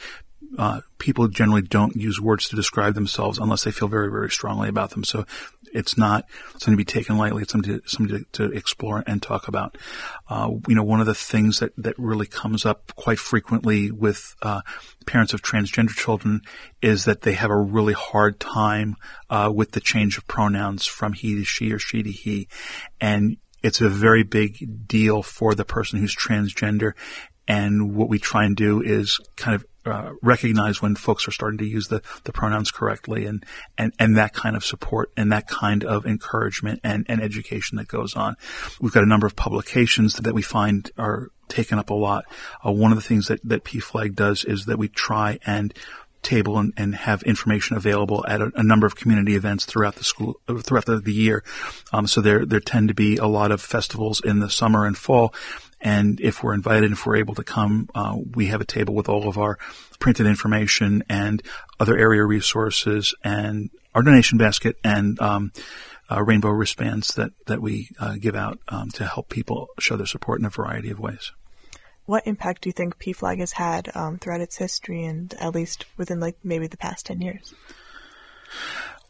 uh, 0.57 0.81
people 0.99 1.27
generally 1.27 1.61
don't 1.61 1.95
use 1.95 2.21
words 2.21 2.49
to 2.49 2.55
describe 2.55 2.93
themselves 2.93 3.37
unless 3.39 3.63
they 3.63 3.71
feel 3.71 3.87
very, 3.87 4.09
very 4.09 4.29
strongly 4.29 4.69
about 4.69 4.91
them. 4.91 5.03
So 5.03 5.25
it's 5.73 5.97
not 5.97 6.25
something 6.51 6.73
to 6.73 6.77
be 6.77 6.85
taken 6.85 7.17
lightly. 7.17 7.41
It's 7.41 7.51
something 7.51 7.79
to, 7.79 7.87
something 7.89 8.25
to, 8.33 8.47
to 8.47 8.55
explore 8.55 9.03
and 9.07 9.21
talk 9.21 9.47
about. 9.47 9.77
Uh, 10.29 10.51
you 10.67 10.75
know, 10.75 10.83
one 10.83 10.99
of 10.99 11.07
the 11.07 11.15
things 11.15 11.59
that, 11.59 11.73
that 11.77 11.97
really 11.97 12.27
comes 12.27 12.65
up 12.65 12.95
quite 12.95 13.19
frequently 13.19 13.91
with 13.91 14.35
uh, 14.41 14.61
parents 15.05 15.33
of 15.33 15.41
transgender 15.41 15.95
children 15.95 16.41
is 16.81 17.05
that 17.05 17.23
they 17.23 17.33
have 17.33 17.49
a 17.49 17.57
really 17.57 17.93
hard 17.93 18.39
time 18.39 18.95
uh, 19.29 19.51
with 19.53 19.71
the 19.71 19.81
change 19.81 20.17
of 20.17 20.27
pronouns 20.27 20.85
from 20.85 21.13
he 21.13 21.35
to 21.35 21.43
she 21.43 21.71
or 21.71 21.79
she 21.79 22.03
to 22.03 22.11
he, 22.11 22.47
and 23.01 23.37
it's 23.63 23.81
a 23.81 23.89
very 23.89 24.23
big 24.23 24.87
deal 24.87 25.23
for 25.23 25.55
the 25.55 25.65
person 25.65 25.97
who's 25.97 26.15
transgender. 26.15 26.91
And 27.47 27.95
what 27.95 28.09
we 28.09 28.19
try 28.19 28.45
and 28.45 28.55
do 28.55 28.81
is 28.81 29.19
kind 29.35 29.55
of 29.55 29.65
uh, 29.85 30.13
recognize 30.21 30.81
when 30.81 30.95
folks 30.95 31.27
are 31.27 31.31
starting 31.31 31.57
to 31.57 31.65
use 31.65 31.87
the, 31.87 32.01
the 32.23 32.31
pronouns 32.31 32.71
correctly 32.71 33.25
and, 33.25 33.45
and, 33.77 33.93
and 33.99 34.17
that 34.17 34.33
kind 34.33 34.55
of 34.55 34.63
support 34.63 35.11
and 35.17 35.31
that 35.31 35.47
kind 35.47 35.83
of 35.83 36.05
encouragement 36.05 36.79
and, 36.83 37.05
and 37.09 37.21
education 37.21 37.77
that 37.77 37.87
goes 37.87 38.15
on. 38.15 38.35
We've 38.79 38.93
got 38.93 39.03
a 39.03 39.07
number 39.07 39.27
of 39.27 39.35
publications 39.35 40.15
that 40.15 40.33
we 40.33 40.41
find 40.41 40.89
are 40.97 41.29
taken 41.49 41.77
up 41.77 41.89
a 41.89 41.93
lot. 41.93 42.25
Uh, 42.65 42.71
one 42.71 42.91
of 42.91 42.97
the 42.97 43.03
things 43.03 43.27
that, 43.27 43.41
that 43.43 43.63
PFLAG 43.63 44.15
does 44.15 44.43
is 44.43 44.65
that 44.65 44.77
we 44.77 44.87
try 44.87 45.39
and 45.45 45.73
table 46.23 46.57
and, 46.57 46.73
and 46.77 46.95
have 46.95 47.21
information 47.23 47.75
available 47.75 48.25
at 48.27 48.41
a, 48.41 48.51
a, 48.55 48.63
number 48.63 48.87
of 48.87 48.95
community 48.95 49.35
events 49.35 49.65
throughout 49.65 49.95
the 49.95 50.03
school 50.03 50.39
throughout 50.61 50.85
the, 50.85 50.99
the 50.99 51.13
year. 51.13 51.43
Um, 51.91 52.07
so 52.07 52.21
there 52.21 52.45
there 52.45 52.61
tend 52.61 52.87
to 52.87 52.93
be 52.93 53.17
a 53.17 53.27
lot 53.27 53.51
of 53.51 53.61
festivals 53.61 54.21
in 54.21 54.39
the 54.39 54.49
summer 54.49 54.85
and 54.85 54.97
fall. 54.97 55.33
And 55.83 56.19
if 56.21 56.41
we're 56.41 56.53
invited, 56.53 56.85
and 56.85 56.93
if 56.93 57.05
we're 57.05 57.17
able 57.17 57.35
to 57.35 57.43
come, 57.43 57.89
uh, 57.93 58.15
we 58.33 58.47
have 58.47 58.61
a 58.61 58.65
table 58.65 58.95
with 58.95 59.09
all 59.09 59.27
of 59.27 59.37
our 59.37 59.57
printed 59.99 60.25
information 60.25 61.03
and 61.09 61.43
other 61.79 61.97
area 61.97 62.23
resources 62.23 63.13
and 63.23 63.69
our 63.93 64.01
donation 64.01 64.37
basket 64.37 64.77
and 64.83 65.19
um, 65.21 65.51
uh, 66.09 66.23
rainbow 66.23 66.49
wristbands 66.49 67.09
that 67.15 67.31
that 67.45 67.61
we 67.61 67.89
uh, 67.99 68.15
give 68.19 68.35
out 68.35 68.59
um, 68.69 68.89
to 68.91 69.05
help 69.05 69.29
people 69.29 69.67
show 69.79 69.95
their 69.95 70.07
support 70.07 70.39
in 70.39 70.45
a 70.45 70.49
variety 70.49 70.89
of 70.89 70.99
ways 70.99 71.31
what 72.05 72.27
impact 72.27 72.63
do 72.63 72.69
you 72.69 72.73
think 72.73 72.99
PFLAG 72.99 73.39
has 73.39 73.53
had 73.53 73.89
um, 73.95 74.17
throughout 74.17 74.41
its 74.41 74.57
history 74.57 75.05
and 75.05 75.33
at 75.35 75.55
least 75.55 75.85
within 75.97 76.19
like 76.19 76.37
maybe 76.43 76.67
the 76.67 76.77
past 76.77 77.05
10 77.05 77.21
years? 77.21 77.53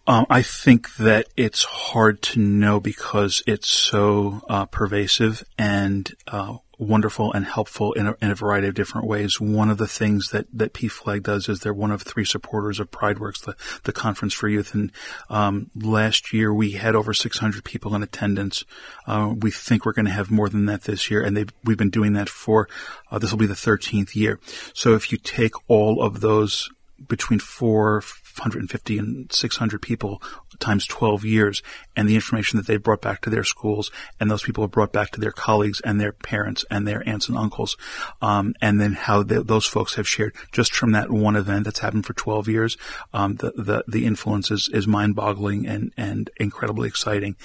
Um, 0.06 0.26
I 0.30 0.42
think 0.42 0.96
that 0.98 1.28
it's 1.38 1.64
hard 1.64 2.22
to 2.24 2.40
know 2.40 2.82
because 2.82 3.42
it's 3.48 3.70
so 3.70 4.42
uh, 4.50 4.66
pervasive 4.66 5.46
and 5.58 6.14
uh, 6.28 6.58
wonderful 6.78 7.32
and 7.32 7.46
helpful 7.46 7.94
in 7.94 8.08
a, 8.08 8.16
in 8.22 8.30
a, 8.30 8.36
variety 8.36 8.68
of 8.68 8.74
different 8.74 9.08
ways. 9.08 9.40
One 9.40 9.70
of 9.70 9.78
the 9.78 9.88
things 9.88 10.32
that, 10.32 10.48
that 10.54 10.74
PFLAG 10.74 11.24
does 11.24 11.48
is 11.48 11.60
they're 11.60 11.74
one 11.74 11.92
of 11.92 12.02
three 12.02 12.26
supporters 12.26 12.82
of 12.82 12.92
PrideWorks, 12.92 13.46
the, 13.46 13.56
the 13.84 13.94
conference 13.94 14.34
for 14.34 14.50
youth. 14.50 14.74
And 14.74 14.92
um, 15.30 15.72
last 15.74 16.34
year 16.34 16.54
we 16.54 16.72
had 16.72 16.96
over 16.96 17.14
600 17.14 17.64
people 17.64 17.96
in 17.96 18.04
attendance. 18.04 18.66
Uh, 19.08 19.34
we 19.38 19.52
think 19.52 19.86
we're 19.86 19.94
going 19.94 20.06
to 20.06 20.12
have 20.12 20.32
more 20.32 20.50
than 20.50 20.66
that 20.66 20.84
this 20.84 21.10
year, 21.10 21.22
and 21.22 21.52
we've 21.64 21.78
been 21.78 21.90
doing 21.90 22.12
that 22.14 22.28
for 22.28 22.68
uh, 23.10 23.20
this 23.20 23.32
will 23.32 23.40
be 23.40 23.46
the 23.46 23.54
13th 23.54 24.16
year. 24.16 24.40
So 24.74 24.96
if 24.96 25.12
you 25.12 25.18
take 25.18 25.54
all 25.70 26.02
of 26.02 26.20
those 26.20 26.70
between 27.08 27.40
450 27.40 28.98
and 28.98 29.32
600 29.32 29.82
people 29.82 30.22
times 30.60 30.86
12 30.88 31.26
years 31.26 31.62
and 31.96 32.08
the 32.08 32.16
information 32.16 32.58
that 32.58 32.68
they 32.68 32.78
brought 32.78 33.02
back 33.02 33.22
to 33.22 33.30
their 33.30 33.44
schools 33.44 33.92
and 34.20 34.30
those 34.30 34.44
people 34.44 34.64
have 34.64 34.72
brought 34.72 34.94
back 34.94 35.12
to 35.12 35.20
their 35.20 35.32
colleagues 35.32 35.82
and 35.82 36.00
their 36.00 36.12
parents 36.12 36.66
and 36.70 36.88
their 36.88 37.08
aunts 37.08 37.28
and 37.28 37.38
uncles. 37.38 37.78
Um, 38.22 38.56
and 38.62 38.80
then 38.80 38.94
how 38.94 39.24
they, 39.24 39.42
those 39.42 39.66
folks 39.66 39.96
have 39.96 40.08
shared 40.08 40.36
just 40.52 40.74
from 40.74 40.92
that 40.92 41.12
one 41.12 41.36
event 41.36 41.66
that's 41.66 41.80
happened 41.80 42.06
for 42.06 42.14
12 42.14 42.48
years. 42.48 42.78
Um, 43.14 43.36
the, 43.36 43.52
the, 43.52 43.84
the 43.88 44.06
influence 44.06 44.52
is, 44.52 44.70
is 44.70 44.88
mind 44.88 45.16
boggling 45.16 45.68
and, 45.68 45.92
and 45.98 46.30
incredibly 46.38 46.88
exciting. 46.88 47.36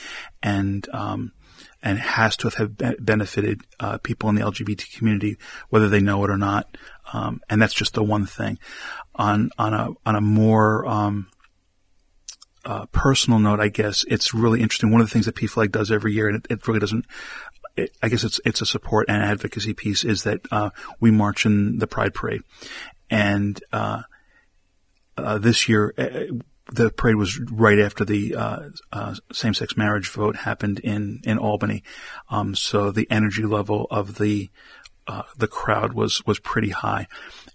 And, 0.42 0.88
um, 0.92 1.32
and 1.82 1.98
has 1.98 2.36
to 2.38 2.48
have 2.50 2.76
benefited 2.98 3.60
uh, 3.78 3.98
people 3.98 4.28
in 4.28 4.34
the 4.34 4.42
LGBT 4.42 4.96
community, 4.96 5.36
whether 5.68 5.88
they 5.88 6.00
know 6.00 6.24
it 6.24 6.30
or 6.30 6.36
not. 6.36 6.76
Um, 7.12 7.40
and 7.48 7.62
that's 7.62 7.74
just 7.74 7.94
the 7.94 8.02
one 8.02 8.26
thing 8.26 8.58
on 9.14 9.50
on 9.58 9.74
a 9.74 9.90
on 10.04 10.16
a 10.16 10.20
more 10.20 10.86
um, 10.86 11.28
uh, 12.64 12.86
personal 12.92 13.38
note, 13.38 13.60
I 13.60 13.68
guess 13.68 14.04
it's 14.08 14.34
really 14.34 14.60
interesting. 14.60 14.90
One 14.90 15.00
of 15.00 15.06
the 15.06 15.12
things 15.12 15.26
that 15.26 15.36
PFLAG 15.36 15.72
does 15.72 15.90
every 15.90 16.12
year, 16.12 16.28
and 16.28 16.36
it, 16.36 16.46
it 16.50 16.68
really 16.68 16.80
doesn't. 16.80 17.06
I 18.02 18.08
guess 18.08 18.24
it's 18.24 18.40
it's 18.44 18.60
a 18.60 18.66
support 18.66 19.08
and 19.08 19.22
advocacy 19.22 19.72
piece. 19.72 20.04
Is 20.04 20.24
that 20.24 20.40
uh, 20.50 20.70
we 21.00 21.10
march 21.10 21.46
in 21.46 21.78
the 21.78 21.86
Pride 21.86 22.12
Parade, 22.12 22.42
and 23.08 23.62
uh, 23.72 24.02
uh 25.16 25.38
this 25.38 25.68
year 25.68 25.94
uh, 25.96 26.34
the 26.72 26.90
parade 26.90 27.16
was 27.16 27.38
right 27.38 27.78
after 27.78 28.04
the 28.04 28.34
uh, 28.34 28.68
uh, 28.92 29.14
same-sex 29.32 29.76
marriage 29.76 30.10
vote 30.10 30.36
happened 30.36 30.80
in 30.80 31.20
in 31.24 31.38
Albany, 31.38 31.82
um, 32.30 32.54
so 32.54 32.90
the 32.90 33.06
energy 33.10 33.44
level 33.44 33.86
of 33.90 34.18
the 34.18 34.50
uh, 35.06 35.22
the 35.36 35.48
crowd 35.48 35.94
was 35.94 36.24
was 36.26 36.38
pretty 36.38 36.70
high. 36.70 37.06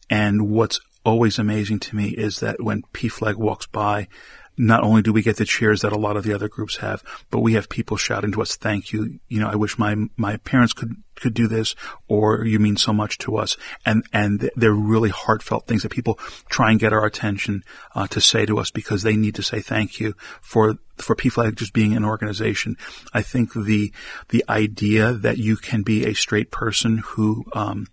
And 0.09 0.49
what's 0.49 0.79
always 1.05 1.37
amazing 1.39 1.79
to 1.79 1.95
me 1.95 2.09
is 2.09 2.39
that 2.39 2.61
when 2.61 2.81
PFLAG 2.93 3.35
walks 3.35 3.67
by, 3.67 4.07
not 4.57 4.83
only 4.83 5.01
do 5.01 5.11
we 5.11 5.21
get 5.21 5.37
the 5.37 5.45
cheers 5.45 5.81
that 5.81 5.91
a 5.91 5.97
lot 5.97 6.17
of 6.17 6.23
the 6.23 6.33
other 6.33 6.47
groups 6.47 6.77
have, 6.77 7.03
but 7.29 7.39
we 7.39 7.53
have 7.53 7.69
people 7.69 7.97
shouting 7.97 8.31
to 8.31 8.41
us, 8.41 8.55
thank 8.55 8.93
you. 8.93 9.19
You 9.27 9.39
know, 9.39 9.49
I 9.49 9.55
wish 9.55 9.77
my, 9.77 9.95
my 10.15 10.37
parents 10.37 10.73
could, 10.73 10.95
could 11.15 11.33
do 11.33 11.47
this 11.47 11.75
or 12.07 12.45
you 12.45 12.59
mean 12.59 12.77
so 12.77 12.93
much 12.93 13.17
to 13.19 13.37
us. 13.37 13.57
And, 13.85 14.05
and 14.13 14.49
they're 14.55 14.73
really 14.73 15.09
heartfelt 15.09 15.67
things 15.67 15.83
that 15.83 15.91
people 15.91 16.15
try 16.49 16.71
and 16.71 16.79
get 16.79 16.93
our 16.93 17.05
attention, 17.05 17.63
uh, 17.95 18.07
to 18.07 18.21
say 18.21 18.45
to 18.45 18.59
us 18.59 18.71
because 18.71 19.03
they 19.03 19.15
need 19.15 19.35
to 19.35 19.43
say 19.43 19.61
thank 19.61 19.99
you 19.99 20.15
for, 20.41 20.75
for 20.97 21.15
PFLAG 21.15 21.55
just 21.55 21.73
being 21.73 21.95
an 21.95 22.05
organization. 22.05 22.77
I 23.13 23.21
think 23.21 23.53
the, 23.53 23.91
the 24.29 24.43
idea 24.49 25.13
that 25.13 25.37
you 25.37 25.57
can 25.57 25.83
be 25.83 26.05
a 26.05 26.13
straight 26.13 26.51
person 26.51 26.99
who, 26.99 27.45
um, 27.53 27.87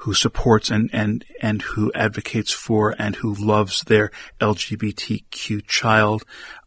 who 0.00 0.14
supports 0.14 0.70
and, 0.70 0.88
and, 0.92 1.24
and 1.42 1.62
who 1.62 1.90
advocates 1.94 2.52
for 2.52 2.94
and 2.98 3.16
who 3.16 3.34
loves 3.34 3.82
their 3.82 4.10
LGBTQ 4.40 5.66
child, 5.66 6.22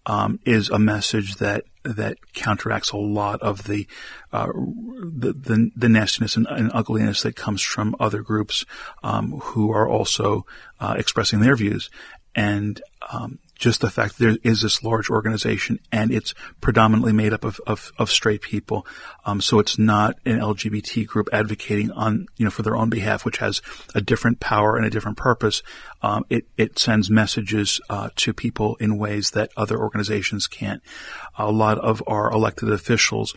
um, 0.05 0.39
is 0.45 0.69
a 0.69 0.79
message 0.79 1.35
that, 1.35 1.63
that 1.95 2.33
counteracts 2.33 2.91
a 2.91 2.97
lot 2.97 3.41
of 3.41 3.63
the, 3.63 3.87
uh, 4.31 4.47
the, 4.47 5.33
the, 5.33 5.71
the, 5.75 5.89
nastiness 5.89 6.35
and, 6.35 6.47
and, 6.47 6.71
ugliness 6.73 7.23
that 7.23 7.35
comes 7.35 7.61
from 7.61 7.95
other 7.99 8.21
groups, 8.21 8.65
um, 9.03 9.39
who 9.39 9.71
are 9.71 9.87
also, 9.87 10.45
uh, 10.79 10.95
expressing 10.97 11.39
their 11.39 11.55
views. 11.55 11.89
And, 12.35 12.81
um, 13.11 13.39
just 13.59 13.81
the 13.81 13.89
fact 13.89 14.17
there 14.17 14.37
is 14.41 14.61
this 14.61 14.83
large 14.83 15.09
organization 15.09 15.79
and 15.91 16.11
it's 16.11 16.33
predominantly 16.61 17.11
made 17.11 17.33
up 17.33 17.43
of, 17.43 17.59
of, 17.67 17.91
of 17.99 18.09
straight 18.09 18.41
people. 18.41 18.87
Um, 19.25 19.41
so 19.41 19.59
it's 19.59 19.77
not 19.77 20.17
an 20.25 20.39
LGBT 20.39 21.05
group 21.05 21.27
advocating 21.33 21.91
on, 21.91 22.25
you 22.37 22.45
know, 22.45 22.51
for 22.51 22.63
their 22.63 22.77
own 22.77 22.89
behalf, 22.89 23.25
which 23.25 23.37
has 23.37 23.61
a 23.93 24.01
different 24.01 24.39
power 24.39 24.77
and 24.77 24.85
a 24.85 24.89
different 24.89 25.17
purpose. 25.17 25.61
Um, 26.01 26.25
it, 26.29 26.47
it 26.57 26.79
sends 26.79 27.09
messages, 27.09 27.81
uh, 27.89 28.09
to 28.15 28.33
people 28.33 28.77
in 28.77 28.97
ways 28.97 29.31
that 29.31 29.51
other 29.57 29.77
organizations 29.77 30.47
can't. 30.47 30.81
A 31.37 31.51
lot 31.51 31.77
of 31.77 32.01
our 32.07 32.31
elected 32.31 32.71
officials 32.71 33.35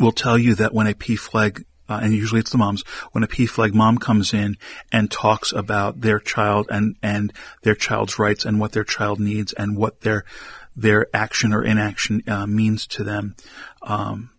will 0.00 0.12
tell 0.12 0.38
you 0.38 0.54
that 0.54 0.72
when 0.72 0.86
a 0.86 0.94
P 0.94 1.16
PFLAG 1.16 1.64
uh, 1.88 2.00
and 2.02 2.12
usually 2.12 2.40
it's 2.40 2.50
the 2.50 2.58
moms, 2.58 2.82
when 3.12 3.24
a 3.24 3.28
PFLAG 3.28 3.72
mom 3.72 3.98
comes 3.98 4.34
in 4.34 4.56
and 4.92 5.10
talks 5.10 5.52
about 5.52 6.00
their 6.00 6.18
child 6.18 6.66
and, 6.70 6.96
and 7.02 7.32
their 7.62 7.74
child's 7.74 8.18
rights 8.18 8.44
and 8.44 8.60
what 8.60 8.72
their 8.72 8.84
child 8.84 9.20
needs 9.20 9.52
and 9.52 9.76
what 9.76 10.00
their, 10.00 10.24
their 10.74 11.06
action 11.14 11.52
or 11.52 11.64
inaction, 11.64 12.22
uh, 12.26 12.46
means 12.46 12.86
to 12.86 13.04
them, 13.04 13.36
um, 13.82 14.30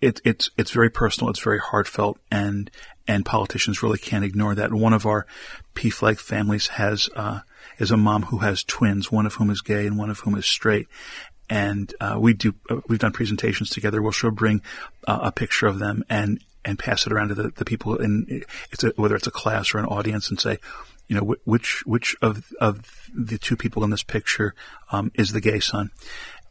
it, 0.00 0.20
it's, 0.24 0.50
it's 0.56 0.70
very 0.70 0.90
personal, 0.90 1.30
it's 1.30 1.42
very 1.42 1.58
heartfelt, 1.58 2.18
and, 2.30 2.70
and 3.06 3.24
politicians 3.24 3.82
really 3.82 3.98
can't 3.98 4.24
ignore 4.24 4.54
that. 4.54 4.72
One 4.72 4.92
of 4.92 5.06
our 5.06 5.26
PFLAG 5.74 6.18
families 6.18 6.68
has, 6.68 7.08
uh, 7.16 7.40
is 7.78 7.90
a 7.90 7.96
mom 7.96 8.24
who 8.24 8.38
has 8.38 8.62
twins, 8.62 9.10
one 9.10 9.26
of 9.26 9.34
whom 9.34 9.50
is 9.50 9.60
gay 9.60 9.86
and 9.86 9.98
one 9.98 10.10
of 10.10 10.20
whom 10.20 10.36
is 10.36 10.46
straight 10.46 10.86
and 11.50 11.94
uh, 12.00 12.16
we 12.18 12.34
do 12.34 12.54
uh, 12.70 12.80
we've 12.88 12.98
done 12.98 13.12
presentations 13.12 13.70
together. 13.70 14.02
We'll 14.02 14.12
she'll 14.12 14.30
bring 14.30 14.62
uh, 15.06 15.20
a 15.22 15.32
picture 15.32 15.66
of 15.66 15.78
them 15.78 16.04
and 16.08 16.42
and 16.68 16.78
pass 16.78 17.06
it 17.06 17.12
around 17.12 17.28
to 17.28 17.34
the, 17.34 17.50
the 17.56 17.64
people 17.64 17.96
in 17.96 18.44
it's 18.70 18.84
a, 18.84 18.92
whether 18.96 19.16
it's 19.16 19.26
a 19.26 19.32
class 19.32 19.74
or 19.74 19.78
an 19.78 19.86
audience 19.86 20.28
and 20.28 20.38
say, 20.38 20.58
you 21.08 21.16
know, 21.16 21.34
which 21.44 21.82
which 21.86 22.14
of 22.20 22.52
of 22.60 23.08
the 23.14 23.38
two 23.38 23.56
people 23.56 23.82
in 23.82 23.90
this 23.90 24.02
picture 24.02 24.54
um, 24.92 25.10
is 25.14 25.32
the 25.32 25.40
gay 25.40 25.60
son, 25.60 25.90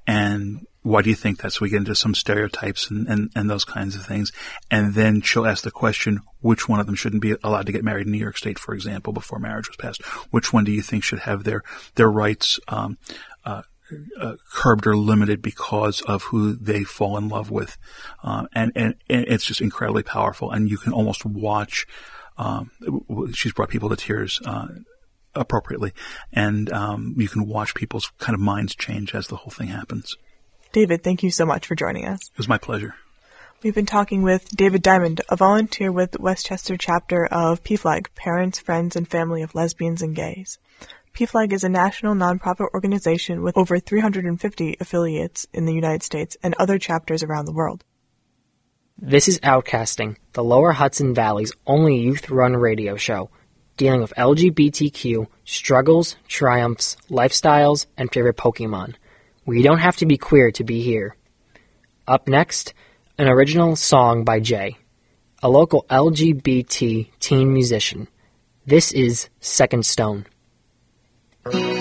and 0.07 0.65
why 0.87 1.01
do 1.01 1.09
you 1.09 1.15
think 1.15 1.41
that? 1.41 1.51
So 1.51 1.59
we 1.61 1.69
get 1.69 1.77
into 1.77 1.95
some 1.95 2.15
stereotypes 2.15 2.89
and, 2.89 3.07
and, 3.07 3.29
and 3.35 3.49
those 3.49 3.65
kinds 3.65 3.95
of 3.97 4.05
things. 4.05 4.31
And 4.71 4.93
then 4.93 5.21
she'll 5.21 5.45
ask 5.45 5.65
the 5.65 5.71
question, 5.71 6.21
which 6.39 6.69
one 6.69 6.79
of 6.79 6.85
them 6.85 6.95
shouldn't 6.95 7.21
be 7.21 7.35
allowed 7.43 7.65
to 7.65 7.73
get 7.73 7.83
married 7.83 8.05
in 8.05 8.13
New 8.13 8.17
York 8.17 8.37
State, 8.37 8.57
for 8.57 8.73
example, 8.73 9.11
before 9.11 9.37
marriage 9.37 9.67
was 9.67 9.75
passed? 9.75 10.01
Which 10.31 10.53
one 10.53 10.63
do 10.63 10.71
you 10.71 10.81
think 10.81 11.03
should 11.03 11.19
have 11.19 11.43
their, 11.43 11.61
their 11.95 12.09
rights, 12.09 12.57
um, 12.69 12.97
uh, 14.19 14.35
curbed 14.51 14.87
or 14.87 14.95
limited 14.95 15.41
because 15.41 16.01
of 16.01 16.23
who 16.23 16.53
they 16.53 16.83
fall 16.83 17.17
in 17.17 17.27
love 17.29 17.51
with, 17.51 17.77
uh, 18.23 18.47
and, 18.53 18.71
and, 18.75 18.95
and 19.09 19.25
it's 19.27 19.45
just 19.45 19.61
incredibly 19.61 20.03
powerful. 20.03 20.51
And 20.51 20.69
you 20.69 20.77
can 20.77 20.93
almost 20.93 21.25
watch. 21.25 21.87
Um, 22.37 22.69
she's 23.33 23.53
brought 23.53 23.69
people 23.69 23.89
to 23.89 23.95
tears 23.95 24.39
uh, 24.45 24.67
appropriately, 25.33 25.93
and 26.31 26.71
um, 26.71 27.15
you 27.17 27.27
can 27.27 27.47
watch 27.47 27.73
people's 27.73 28.11
kind 28.19 28.35
of 28.35 28.39
minds 28.39 28.75
change 28.75 29.15
as 29.15 29.27
the 29.27 29.37
whole 29.37 29.51
thing 29.51 29.69
happens. 29.69 30.15
David, 30.71 31.03
thank 31.03 31.23
you 31.23 31.31
so 31.31 31.45
much 31.45 31.65
for 31.65 31.75
joining 31.75 32.05
us. 32.05 32.19
It 32.31 32.37
was 32.37 32.47
my 32.47 32.57
pleasure. 32.57 32.95
We've 33.63 33.73
been 33.73 33.87
talking 33.87 34.21
with 34.21 34.55
David 34.55 34.83
Diamond, 34.83 35.21
a 35.29 35.35
volunteer 35.35 35.91
with 35.91 36.11
the 36.11 36.21
Westchester 36.21 36.77
chapter 36.77 37.25
of 37.25 37.63
PFLAG, 37.63 38.13
Parents, 38.13 38.59
Friends, 38.59 38.95
and 38.95 39.07
Family 39.07 39.41
of 39.41 39.55
Lesbians 39.55 40.03
and 40.03 40.15
Gays. 40.15 40.59
PFLAG 41.17 41.51
is 41.51 41.63
a 41.63 41.69
national 41.69 42.13
nonprofit 42.13 42.71
organization 42.75 43.41
with 43.41 43.57
over 43.57 43.79
350 43.79 44.77
affiliates 44.79 45.47
in 45.51 45.65
the 45.65 45.73
United 45.73 46.03
States 46.03 46.37
and 46.43 46.53
other 46.59 46.77
chapters 46.77 47.23
around 47.23 47.45
the 47.45 47.53
world. 47.53 47.83
This 48.99 49.27
is 49.27 49.39
Outcasting, 49.39 50.17
the 50.33 50.43
Lower 50.43 50.73
Hudson 50.73 51.15
Valley's 51.15 51.53
only 51.65 51.97
youth 51.97 52.29
run 52.29 52.55
radio 52.55 52.97
show, 52.97 53.31
dealing 53.77 54.01
with 54.01 54.13
LGBTQ 54.15 55.25
struggles, 55.43 56.17
triumphs, 56.27 56.97
lifestyles, 57.09 57.87
and 57.97 58.13
favorite 58.13 58.37
Pokemon. 58.37 58.93
We 59.43 59.63
don't 59.63 59.79
have 59.79 59.97
to 59.97 60.05
be 60.05 60.17
queer 60.17 60.51
to 60.51 60.63
be 60.63 60.83
here. 60.83 61.15
Up 62.07 62.27
next, 62.27 62.75
an 63.17 63.27
original 63.27 63.75
song 63.75 64.23
by 64.23 64.39
Jay, 64.39 64.77
a 65.41 65.49
local 65.49 65.83
LGBT 65.89 67.09
teen 67.19 67.53
musician. 67.53 68.07
This 68.67 68.91
is 68.91 69.29
Second 69.39 69.83
Stone. 69.83 70.27
Just 71.51 71.76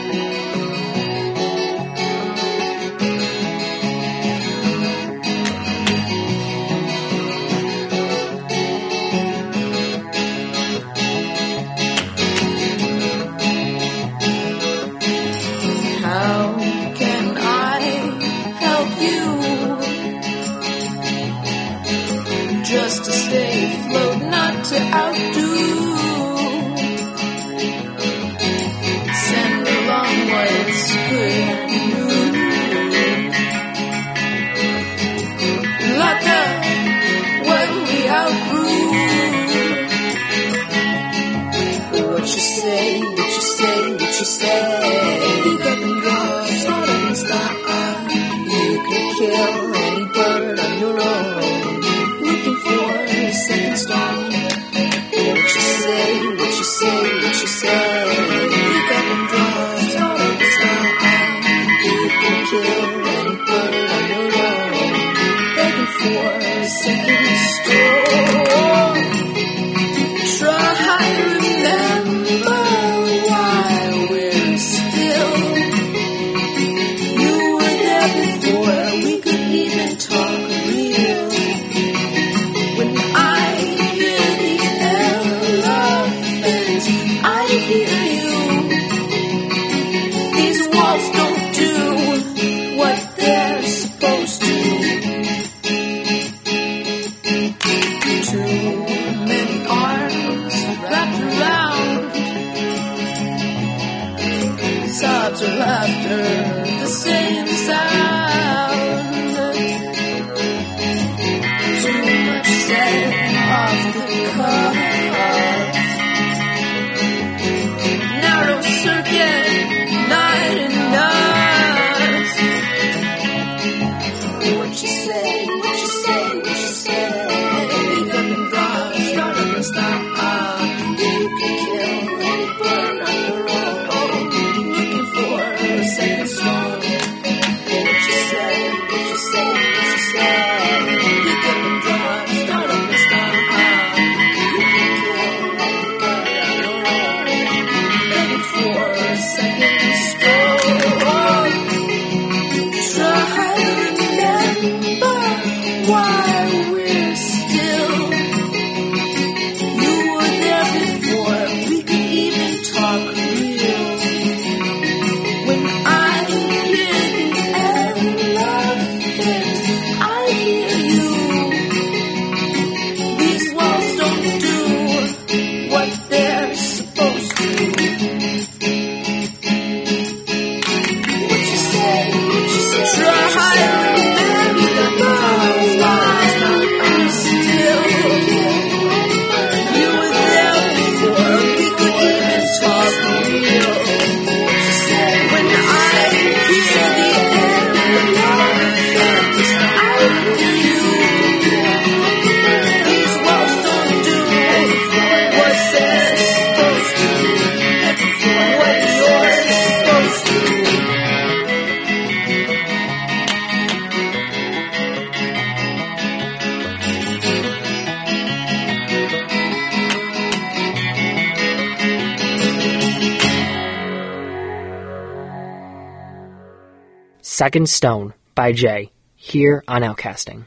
Second 227.36 227.68
Stone 227.68 228.14
by 228.34 228.52
Jay, 228.52 228.92
here 229.14 229.62
on 229.68 229.82
Outcasting. 229.82 230.46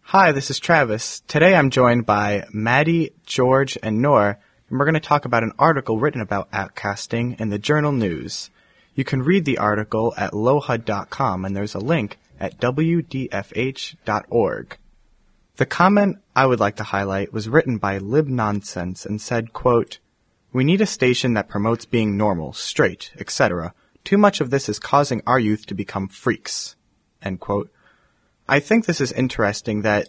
Hi, 0.00 0.32
this 0.32 0.48
is 0.48 0.58
Travis. 0.58 1.20
Today 1.28 1.54
I'm 1.54 1.68
joined 1.68 2.06
by 2.06 2.46
Maddie, 2.50 3.12
George, 3.26 3.76
and 3.82 4.00
Nora, 4.00 4.38
and 4.70 4.78
we're 4.78 4.86
going 4.86 4.94
to 4.94 5.00
talk 5.00 5.26
about 5.26 5.42
an 5.42 5.52
article 5.58 5.98
written 5.98 6.22
about 6.22 6.50
outcasting 6.52 7.38
in 7.38 7.50
the 7.50 7.58
Journal 7.58 7.92
News. 7.92 8.48
You 8.94 9.04
can 9.04 9.20
read 9.20 9.44
the 9.44 9.58
article 9.58 10.14
at 10.16 10.32
lohud.com, 10.32 11.44
and 11.44 11.54
there's 11.54 11.74
a 11.74 11.78
link 11.78 12.18
at 12.40 12.58
wdfh.org. 12.58 13.28
The 15.56 15.66
comment 15.66 16.16
I 16.34 16.46
would 16.46 16.60
like 16.60 16.76
to 16.76 16.84
highlight 16.84 17.34
was 17.34 17.50
written 17.50 17.76
by 17.76 17.98
Lib 17.98 18.28
Nonsense 18.28 19.04
and 19.04 19.20
said, 19.20 19.52
quote, 19.52 19.98
We 20.54 20.64
need 20.64 20.80
a 20.80 20.86
station 20.86 21.34
that 21.34 21.50
promotes 21.50 21.84
being 21.84 22.16
normal, 22.16 22.54
straight, 22.54 23.12
etc. 23.18 23.74
Too 24.04 24.18
much 24.18 24.40
of 24.40 24.50
this 24.50 24.68
is 24.68 24.78
causing 24.78 25.22
our 25.26 25.38
youth 25.38 25.66
to 25.66 25.74
become 25.74 26.08
freaks. 26.08 26.76
End 27.22 27.40
quote. 27.40 27.70
I 28.48 28.60
think 28.60 28.86
this 28.86 29.00
is 29.00 29.12
interesting 29.12 29.82
that 29.82 30.08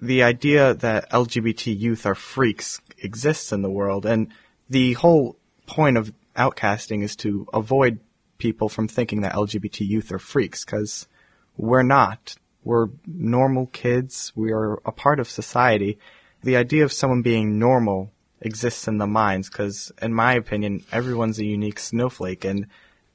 the 0.00 0.22
idea 0.22 0.74
that 0.74 1.10
LGBT 1.10 1.78
youth 1.78 2.06
are 2.06 2.14
freaks 2.14 2.80
exists 2.98 3.52
in 3.52 3.62
the 3.62 3.70
world, 3.70 4.06
and 4.06 4.32
the 4.68 4.94
whole 4.94 5.36
point 5.66 5.96
of 5.96 6.12
outcasting 6.36 7.02
is 7.02 7.16
to 7.16 7.46
avoid 7.52 8.00
people 8.38 8.68
from 8.68 8.88
thinking 8.88 9.20
that 9.20 9.34
LGBT 9.34 9.86
youth 9.86 10.12
are 10.12 10.18
freaks, 10.18 10.64
because 10.64 11.06
we're 11.56 11.82
not. 11.82 12.36
We're 12.64 12.88
normal 13.06 13.66
kids. 13.66 14.32
We 14.36 14.52
are 14.52 14.74
a 14.84 14.92
part 14.92 15.18
of 15.20 15.28
society. 15.28 15.98
The 16.42 16.56
idea 16.56 16.84
of 16.84 16.92
someone 16.92 17.22
being 17.22 17.58
normal 17.58 18.12
exists 18.40 18.88
in 18.88 18.98
the 18.98 19.06
minds 19.06 19.48
because, 19.48 19.92
in 20.00 20.14
my 20.14 20.34
opinion, 20.34 20.84
everyone's 20.92 21.38
a 21.38 21.44
unique 21.44 21.78
snowflake 21.78 22.44
and 22.44 22.66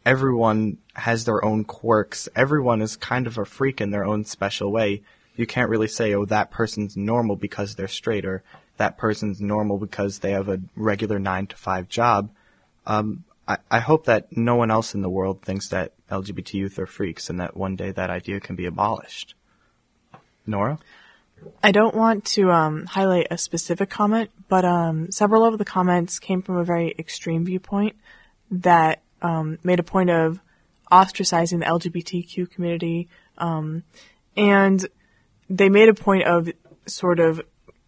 everyone 0.08 0.78
has 0.94 1.26
their 1.26 1.44
own 1.44 1.66
quirks. 1.66 2.30
Everyone 2.34 2.82
is 2.82 2.96
kind 2.96 3.28
of 3.28 3.38
a 3.38 3.44
freak 3.44 3.82
in 3.82 3.92
their 3.92 4.06
own 4.06 4.24
special 4.24 4.72
way. 4.72 5.04
You 5.36 5.46
can't 5.46 5.70
really 5.70 5.90
say, 5.90 6.14
oh, 6.14 6.24
that 6.26 6.50
person's 6.50 6.96
normal 6.96 7.36
because 7.36 7.76
they're 7.76 7.90
straight 7.90 8.26
or 8.26 8.42
that 8.78 8.98
person's 8.98 9.42
normal 9.42 9.78
because 9.78 10.20
they 10.20 10.32
have 10.32 10.48
a 10.48 10.62
regular 10.78 11.20
nine 11.20 11.46
to 11.48 11.58
five 11.58 11.90
job. 11.90 12.30
Um, 12.86 13.26
I, 13.50 13.58
I 13.70 13.80
hope 13.80 14.06
that 14.06 14.36
no 14.36 14.56
one 14.56 14.72
else 14.72 14.96
in 14.96 15.02
the 15.02 15.10
world 15.10 15.42
thinks 15.42 15.68
that 15.70 15.92
LGBT 16.10 16.54
youth 16.54 16.80
are 16.80 16.86
freaks 16.86 17.30
and 17.30 17.42
that 17.42 17.58
one 17.58 17.76
day 17.76 17.92
that 17.92 18.10
idea 18.10 18.40
can 18.40 18.56
be 18.56 18.66
abolished. 18.66 19.36
Nora? 20.46 20.80
I 21.62 21.74
don't 21.74 21.94
want 21.94 22.24
to 22.38 22.50
um, 22.50 22.86
highlight 22.86 23.28
a 23.30 23.38
specific 23.38 23.90
comment, 23.90 24.32
but 24.48 24.64
um, 24.64 25.12
several 25.12 25.44
of 25.44 25.58
the 25.58 25.66
comments 25.66 26.18
came 26.18 26.42
from 26.42 26.56
a 26.56 26.64
very 26.64 26.96
extreme 26.98 27.44
viewpoint 27.44 27.98
that 28.50 29.02
um, 29.22 29.60
made 29.64 29.80
a 29.80 29.84
point 29.84 30.10
of 30.10 30.40
ostracizing 30.92 31.60
the 31.60 31.66
LGBTQ 31.66 32.50
community, 32.50 33.10
um, 33.38 33.84
and 34.36 34.88
they 35.50 35.70
made 35.70 35.90
a 35.90 35.94
point 35.94 36.24
of 36.24 36.50
sort 36.86 37.20
of 37.20 37.42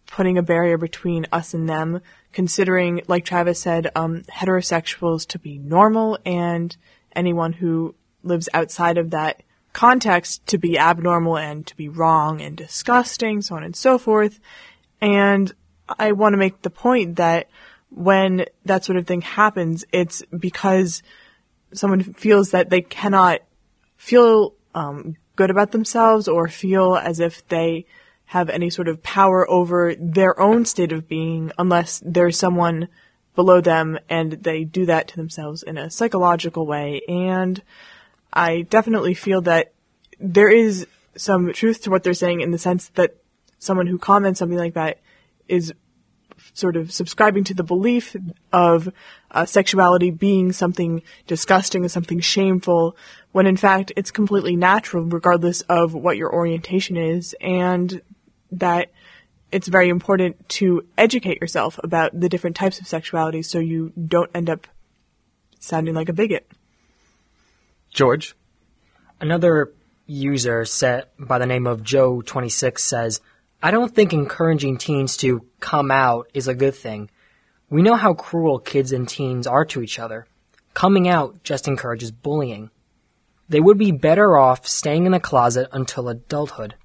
putting 0.06 0.36
a 0.36 0.42
barrier 0.42 0.76
between 0.76 1.26
us 1.32 1.54
and 1.54 1.68
them, 1.68 2.00
considering, 2.32 3.00
like 3.06 3.24
Travis 3.24 3.60
said, 3.60 3.90
um, 3.94 4.22
heterosexuals 4.22 5.26
to 5.28 5.38
be 5.38 5.58
normal 5.58 6.18
and 6.26 6.76
anyone 7.14 7.52
who 7.54 7.94
lives 8.22 8.48
outside 8.52 8.98
of 8.98 9.10
that 9.10 9.42
context 9.72 10.44
to 10.48 10.58
be 10.58 10.78
abnormal 10.78 11.38
and 11.38 11.66
to 11.66 11.76
be 11.76 11.88
wrong 11.88 12.40
and 12.40 12.56
disgusting, 12.56 13.40
so 13.40 13.54
on 13.54 13.62
and 13.62 13.76
so 13.76 13.98
forth. 13.98 14.40
And 15.00 15.52
I 15.98 16.12
want 16.12 16.32
to 16.32 16.38
make 16.38 16.62
the 16.62 16.70
point 16.70 17.16
that 17.16 17.48
when 17.90 18.44
that 18.64 18.84
sort 18.84 18.96
of 18.96 19.06
thing 19.06 19.22
happens, 19.22 19.84
it's 19.92 20.22
because 20.36 21.02
someone 21.72 22.02
feels 22.02 22.50
that 22.50 22.70
they 22.70 22.82
cannot 22.82 23.40
feel 23.96 24.54
um, 24.74 25.16
good 25.36 25.50
about 25.50 25.72
themselves 25.72 26.28
or 26.28 26.48
feel 26.48 26.96
as 26.96 27.20
if 27.20 27.46
they 27.48 27.86
have 28.26 28.48
any 28.48 28.70
sort 28.70 28.88
of 28.88 29.02
power 29.02 29.48
over 29.50 29.94
their 29.96 30.38
own 30.38 30.64
state 30.64 30.92
of 30.92 31.08
being 31.08 31.50
unless 31.58 32.00
there's 32.04 32.38
someone 32.38 32.88
below 33.34 33.60
them 33.60 33.98
and 34.08 34.32
they 34.32 34.64
do 34.64 34.86
that 34.86 35.08
to 35.08 35.16
themselves 35.16 35.62
in 35.62 35.76
a 35.76 35.90
psychological 35.90 36.66
way. 36.66 37.00
And 37.08 37.62
I 38.32 38.62
definitely 38.62 39.14
feel 39.14 39.40
that 39.42 39.72
there 40.18 40.50
is 40.50 40.86
some 41.16 41.52
truth 41.52 41.82
to 41.82 41.90
what 41.90 42.02
they're 42.02 42.14
saying 42.14 42.40
in 42.40 42.50
the 42.50 42.58
sense 42.58 42.88
that 42.90 43.16
someone 43.58 43.86
who 43.86 43.98
comments 43.98 44.38
something 44.38 44.58
like 44.58 44.74
that 44.74 45.00
is 45.48 45.74
sort 46.54 46.76
of 46.76 46.92
subscribing 46.92 47.44
to 47.44 47.54
the 47.54 47.62
belief 47.62 48.16
of 48.52 48.92
uh, 49.30 49.46
sexuality 49.46 50.10
being 50.10 50.52
something 50.52 51.02
disgusting 51.26 51.82
and 51.82 51.90
something 51.90 52.20
shameful, 52.20 52.96
when 53.32 53.46
in 53.46 53.56
fact 53.56 53.92
it's 53.96 54.10
completely 54.10 54.56
natural 54.56 55.04
regardless 55.04 55.60
of 55.62 55.94
what 55.94 56.16
your 56.16 56.32
orientation 56.32 56.96
is, 56.96 57.34
and 57.40 58.02
that 58.52 58.90
it's 59.52 59.68
very 59.68 59.88
important 59.88 60.48
to 60.48 60.86
educate 60.96 61.40
yourself 61.40 61.78
about 61.82 62.18
the 62.18 62.28
different 62.28 62.56
types 62.56 62.80
of 62.80 62.86
sexuality 62.86 63.42
so 63.42 63.58
you 63.58 63.92
don't 64.06 64.30
end 64.34 64.48
up 64.48 64.66
sounding 65.58 65.94
like 65.94 66.08
a 66.08 66.12
bigot. 66.12 66.50
George? 67.90 68.34
Another 69.20 69.72
user 70.06 70.64
set 70.64 71.12
by 71.18 71.38
the 71.38 71.46
name 71.46 71.66
of 71.66 71.82
Joe26 71.82 72.78
says, 72.78 73.20
I 73.62 73.70
don't 73.70 73.94
think 73.94 74.12
encouraging 74.12 74.78
teens 74.78 75.18
to 75.18 75.44
come 75.60 75.90
out 75.90 76.30
is 76.32 76.48
a 76.48 76.54
good 76.54 76.74
thing. 76.74 77.10
We 77.68 77.82
know 77.82 77.94
how 77.94 78.14
cruel 78.14 78.58
kids 78.58 78.90
and 78.90 79.06
teens 79.06 79.46
are 79.46 79.66
to 79.66 79.82
each 79.82 79.98
other. 79.98 80.26
Coming 80.72 81.08
out 81.08 81.44
just 81.44 81.68
encourages 81.68 82.10
bullying. 82.10 82.70
They 83.50 83.60
would 83.60 83.76
be 83.76 83.92
better 83.92 84.38
off 84.38 84.66
staying 84.66 85.04
in 85.04 85.12
the 85.12 85.20
closet 85.20 85.68
until 85.72 86.08
adulthood, 86.08 86.76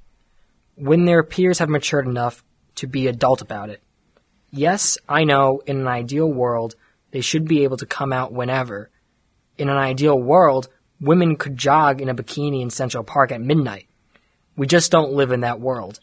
when 0.75 1.05
their 1.05 1.23
peers 1.23 1.59
have 1.59 1.69
matured 1.69 2.07
enough 2.07 2.43
to 2.75 2.87
be 2.87 3.07
adult 3.07 3.41
about 3.41 3.69
it. 3.69 3.81
Yes, 4.51 4.97
I 5.07 5.23
know, 5.23 5.61
in 5.65 5.79
an 5.79 5.87
ideal 5.87 6.27
world, 6.27 6.75
they 7.11 7.21
should 7.21 7.47
be 7.47 7.63
able 7.63 7.77
to 7.77 7.85
come 7.85 8.11
out 8.11 8.33
whenever. 8.33 8.89
In 9.57 9.69
an 9.69 9.77
ideal 9.77 10.19
world, 10.19 10.67
women 10.99 11.37
could 11.37 11.55
jog 11.55 12.01
in 12.01 12.09
a 12.09 12.15
bikini 12.15 12.61
in 12.61 12.69
Central 12.69 13.03
Park 13.03 13.31
at 13.31 13.39
midnight. 13.39 13.87
We 14.57 14.67
just 14.67 14.91
don't 14.91 15.13
live 15.13 15.31
in 15.31 15.41
that 15.41 15.61
world. 15.61 15.99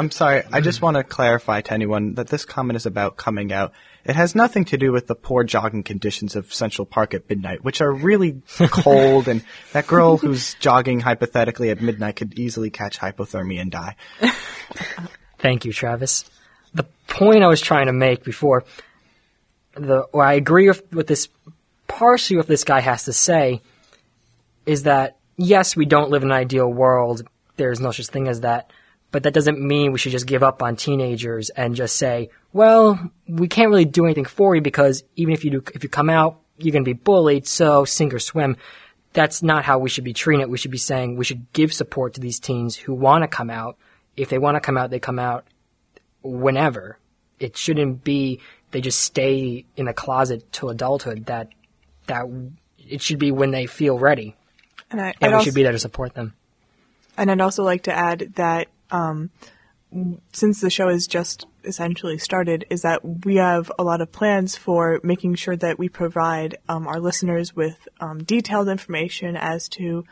I'm 0.00 0.10
sorry, 0.10 0.42
I 0.50 0.62
just 0.62 0.78
mm. 0.78 0.84
want 0.84 0.96
to 0.96 1.04
clarify 1.04 1.60
to 1.60 1.74
anyone 1.74 2.14
that 2.14 2.28
this 2.28 2.46
comment 2.46 2.78
is 2.78 2.86
about 2.86 3.18
coming 3.18 3.52
out. 3.52 3.74
It 4.02 4.16
has 4.16 4.34
nothing 4.34 4.64
to 4.66 4.78
do 4.78 4.92
with 4.92 5.06
the 5.06 5.14
poor 5.14 5.44
jogging 5.44 5.82
conditions 5.82 6.36
of 6.36 6.54
Central 6.54 6.86
Park 6.86 7.12
at 7.12 7.28
midnight, 7.28 7.62
which 7.62 7.82
are 7.82 7.92
really 7.92 8.40
cold, 8.70 9.28
and 9.28 9.44
that 9.74 9.86
girl 9.86 10.16
who's 10.16 10.54
jogging 10.54 11.00
hypothetically 11.00 11.68
at 11.68 11.82
midnight 11.82 12.16
could 12.16 12.38
easily 12.38 12.70
catch 12.70 12.98
hypothermia 12.98 13.60
and 13.60 13.70
die. 13.70 13.94
Thank 15.38 15.66
you, 15.66 15.72
Travis. 15.74 16.24
The 16.72 16.86
point 17.06 17.42
I 17.42 17.48
was 17.48 17.60
trying 17.60 17.84
to 17.84 17.92
make 17.92 18.24
before, 18.24 18.64
the 19.74 20.00
or 20.14 20.24
I 20.24 20.32
agree 20.32 20.68
with, 20.68 20.90
with 20.94 21.08
this 21.08 21.28
partially 21.88 22.38
what 22.38 22.46
this 22.46 22.64
guy 22.64 22.80
has 22.80 23.04
to 23.04 23.12
say, 23.12 23.60
is 24.64 24.84
that 24.84 25.18
yes, 25.36 25.76
we 25.76 25.84
don't 25.84 26.08
live 26.08 26.22
in 26.22 26.30
an 26.30 26.36
ideal 26.36 26.72
world. 26.72 27.20
There's 27.58 27.80
no 27.80 27.90
such 27.90 28.06
thing 28.06 28.28
as 28.28 28.40
that. 28.40 28.70
But 29.12 29.24
that 29.24 29.34
doesn't 29.34 29.60
mean 29.60 29.92
we 29.92 29.98
should 29.98 30.12
just 30.12 30.26
give 30.26 30.42
up 30.42 30.62
on 30.62 30.76
teenagers 30.76 31.50
and 31.50 31.74
just 31.74 31.96
say, 31.96 32.30
well, 32.52 33.10
we 33.26 33.48
can't 33.48 33.68
really 33.70 33.84
do 33.84 34.04
anything 34.04 34.24
for 34.24 34.54
you 34.54 34.60
because 34.62 35.02
even 35.16 35.34
if 35.34 35.44
you 35.44 35.50
do, 35.50 35.62
if 35.74 35.82
you 35.82 35.88
come 35.90 36.08
out, 36.08 36.40
you're 36.58 36.72
going 36.72 36.84
to 36.84 36.88
be 36.88 36.92
bullied. 36.98 37.46
So 37.46 37.84
sink 37.84 38.14
or 38.14 38.20
swim. 38.20 38.56
That's 39.12 39.42
not 39.42 39.64
how 39.64 39.78
we 39.80 39.88
should 39.88 40.04
be 40.04 40.12
treating 40.12 40.42
it. 40.42 40.48
We 40.50 40.58
should 40.58 40.70
be 40.70 40.78
saying 40.78 41.16
we 41.16 41.24
should 41.24 41.52
give 41.52 41.72
support 41.72 42.14
to 42.14 42.20
these 42.20 42.38
teens 42.38 42.76
who 42.76 42.94
want 42.94 43.22
to 43.24 43.28
come 43.28 43.50
out. 43.50 43.76
If 44.16 44.28
they 44.28 44.38
want 44.38 44.54
to 44.54 44.60
come 44.60 44.76
out, 44.76 44.90
they 44.90 45.00
come 45.00 45.18
out 45.18 45.44
whenever. 46.22 46.98
It 47.38 47.56
shouldn't 47.56 48.04
be 48.04 48.40
they 48.70 48.80
just 48.80 49.00
stay 49.00 49.64
in 49.76 49.86
the 49.86 49.92
closet 49.92 50.52
till 50.52 50.70
adulthood. 50.70 51.26
That 51.26 51.48
that 52.06 52.26
it 52.78 53.02
should 53.02 53.18
be 53.18 53.32
when 53.32 53.50
they 53.50 53.66
feel 53.66 53.98
ready, 53.98 54.36
And 54.90 55.00
I, 55.00 55.14
and 55.20 55.30
we 55.32 55.34
also- 55.34 55.46
should 55.46 55.54
be 55.54 55.62
there 55.62 55.72
to 55.72 55.78
support 55.78 56.14
them. 56.14 56.34
And 57.16 57.30
I'd 57.30 57.40
also 57.40 57.62
like 57.64 57.82
to 57.84 57.92
add 57.92 58.32
that 58.36 58.68
um, 58.90 59.30
since 60.32 60.60
the 60.60 60.70
show 60.70 60.88
has 60.88 61.06
just 61.06 61.46
essentially 61.64 62.18
started, 62.18 62.64
is 62.70 62.82
that 62.82 63.24
we 63.24 63.36
have 63.36 63.70
a 63.78 63.82
lot 63.82 64.00
of 64.00 64.12
plans 64.12 64.56
for 64.56 65.00
making 65.02 65.34
sure 65.34 65.56
that 65.56 65.78
we 65.78 65.88
provide 65.88 66.56
um, 66.68 66.86
our 66.86 67.00
listeners 67.00 67.54
with 67.54 67.88
um, 68.00 68.22
detailed 68.22 68.68
information 68.68 69.36
as 69.36 69.68
to 69.68 70.04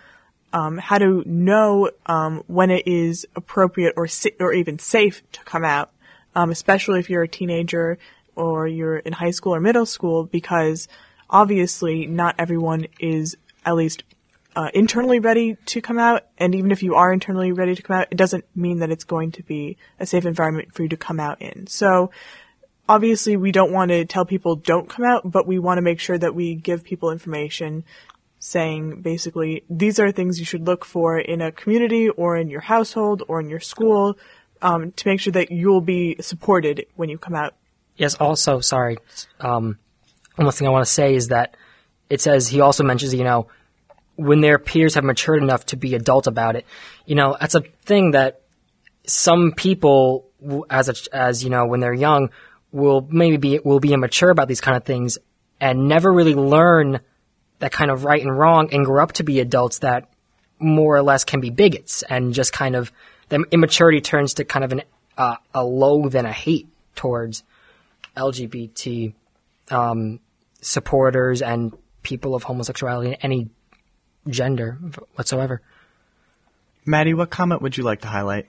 um, 0.53 0.79
how 0.79 0.99
to 0.99 1.23
know 1.27 1.91
um, 2.07 2.43
when 2.47 2.71
it 2.71 2.87
is 2.87 3.27
appropriate 3.37 3.95
or 3.97 4.07
sa- 4.09 4.31
or 4.41 4.53
even 4.53 4.79
safe 4.79 5.23
to 5.33 5.43
come 5.45 5.65
out, 5.65 5.93
um, 6.35 6.51
especially 6.51 7.01
if 7.01 7.11
you're 7.11 7.23
a 7.23 7.29
teenager 7.29 7.99
or 8.35 8.67
you're 8.67 8.99
in 8.99 9.13
high 9.13 9.31
school 9.31 9.55
or 9.55 9.61
middle 9.61 9.87
school, 9.87 10.25
because 10.25 10.89
obviously 11.29 12.07
not 12.07 12.35
everyone 12.39 12.87
is 12.99 13.37
at 13.65 13.75
least 13.75 14.05
uh, 14.59 14.71
internally 14.75 15.21
ready 15.21 15.57
to 15.67 15.81
come 15.81 16.01
out, 16.01 16.27
and 16.37 16.53
even 16.53 16.73
if 16.73 16.83
you 16.83 16.97
are 16.97 17.13
internally 17.13 17.53
ready 17.53 17.77
to 17.77 17.83
come 17.83 17.97
out, 17.97 18.09
it 18.11 18.17
doesn't 18.17 18.45
mean 18.57 18.81
that 18.81 18.91
it's 18.91 19.05
going 19.05 19.31
to 19.31 19.45
be 19.45 19.77
a 20.01 20.05
safe 20.05 20.27
environment 20.27 20.75
for 20.75 20.83
you 20.83 20.89
to 20.89 20.97
come 20.97 21.21
out 21.21 21.41
in. 21.41 21.69
So, 21.69 22.11
obviously, 22.89 23.37
we 23.37 23.53
don't 23.53 23.71
want 23.71 23.93
to 23.93 24.05
tell 24.05 24.25
people 24.25 24.57
don't 24.57 24.89
come 24.89 25.05
out, 25.05 25.31
but 25.31 25.47
we 25.47 25.61
want 25.61 25.79
to 25.79 25.83
make 25.83 26.01
sure 26.01 26.19
that 26.19 26.35
we 26.35 26.57
give 26.57 26.83
people 26.83 27.13
information 27.13 27.85
saying 28.41 29.01
basically 29.01 29.63
these 29.71 30.01
are 30.01 30.11
things 30.11 30.41
you 30.41 30.45
should 30.45 30.67
look 30.67 30.85
for 30.85 31.17
in 31.17 31.41
a 31.41 31.53
community 31.53 32.09
or 32.09 32.37
in 32.37 32.51
your 32.51 32.61
household 32.61 33.23
or 33.29 33.39
in 33.39 33.49
your 33.49 33.61
school 33.61 34.19
um, 34.61 34.91
to 34.91 35.07
make 35.07 35.21
sure 35.21 35.33
that 35.35 35.53
you'll 35.53 35.81
be 35.81 36.17
supported 36.21 36.85
when 36.97 37.09
you 37.09 37.17
come 37.17 37.37
out. 37.37 37.55
Yes, 37.95 38.17
also, 38.17 38.59
sorry. 38.59 38.99
Um, 39.39 39.79
one 40.35 40.51
thing 40.51 40.67
I 40.67 40.73
want 40.73 40.85
to 40.85 40.93
say 40.93 41.15
is 41.15 41.29
that 41.29 41.57
it 42.11 42.21
says 42.21 42.49
he 42.49 42.61
also 42.61 42.83
mentions, 42.83 43.15
you 43.15 43.23
know, 43.23 43.47
when 44.19 44.41
their 44.41 44.59
peers 44.59 44.95
have 44.95 45.05
matured 45.05 45.41
enough 45.41 45.65
to 45.67 45.77
be 45.77 45.95
adult 45.95 46.27
about 46.27 46.57
it. 46.57 46.67
You 47.07 47.15
know, 47.15 47.37
that's 47.41 47.55
a 47.55 47.61
thing 47.85 48.11
that 48.11 48.41
some 49.07 49.53
people, 49.53 50.27
as 50.69 50.89
a, 50.89 51.17
as 51.17 51.45
you 51.45 51.51
know, 51.51 51.67
when 51.67 51.79
they're 51.79 51.95
young, 51.95 52.31
will 52.73 53.07
maybe 53.09 53.37
be 53.37 53.59
will 53.61 53.79
be 53.79 53.93
immature 53.93 54.31
about 54.31 54.49
these 54.49 54.61
kind 54.61 54.77
of 54.77 54.85
things 54.85 55.19
and 55.61 55.89
never 55.89 56.13
really 56.13 56.35
learn 56.35 57.01
that 57.61 57.71
kind 57.71 57.91
of 57.91 58.05
right 58.05 58.21
and 58.21 58.37
wrong 58.37 58.69
and 58.73 58.85
grow 58.85 59.03
up 59.03 59.13
to 59.13 59.23
be 59.23 59.41
adults 59.41 59.79
that 59.79 60.11
more 60.59 60.97
or 60.97 61.03
less 61.03 61.25
can 61.25 61.41
be 61.41 61.51
bigots 61.51 62.03
and 62.03 62.35
just 62.35 62.53
kind 62.53 62.75
of 62.75 62.93
the 63.29 63.45
immaturity 63.53 64.01
turns 64.01 64.35
to 64.35 64.45
kind 64.45 64.65
of 64.65 64.73
an 64.73 64.83
uh, 65.17 65.37
a 65.55 65.65
loathe 65.65 66.17
and 66.17 66.27
a 66.27 66.33
hate 66.33 66.69
towards 66.97 67.45
LGBT 68.17 69.15
um, 69.71 70.19
supporters 70.61 71.41
and 71.41 71.73
people 72.03 72.35
of 72.35 72.43
homosexuality, 72.43 73.09
and 73.09 73.19
any 73.23 73.49
gender 74.29 74.79
whatsoever. 75.15 75.63
Maddie, 76.85 77.15
what 77.15 77.31
comment 77.31 77.63
would 77.63 77.77
you 77.77 77.85
like 77.85 78.01
to 78.03 78.09
highlight? 78.09 78.49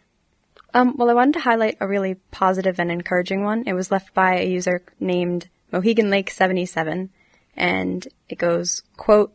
Um, 0.74 0.96
well, 0.98 1.10
I 1.10 1.14
wanted 1.14 1.34
to 1.34 1.40
highlight 1.42 1.78
a 1.80 1.88
really 1.88 2.16
positive 2.32 2.80
and 2.80 2.92
encouraging 2.92 3.44
one. 3.44 3.64
It 3.66 3.74
was 3.74 3.92
left 3.92 4.14
by 4.14 4.40
a 4.40 4.48
user 4.48 4.84
named 5.00 5.50
Mohegan 5.72 6.10
Lake 6.10 6.30
77, 6.30 7.10
and 7.56 8.08
it 8.30 8.38
goes, 8.38 8.84
quote, 8.96 9.34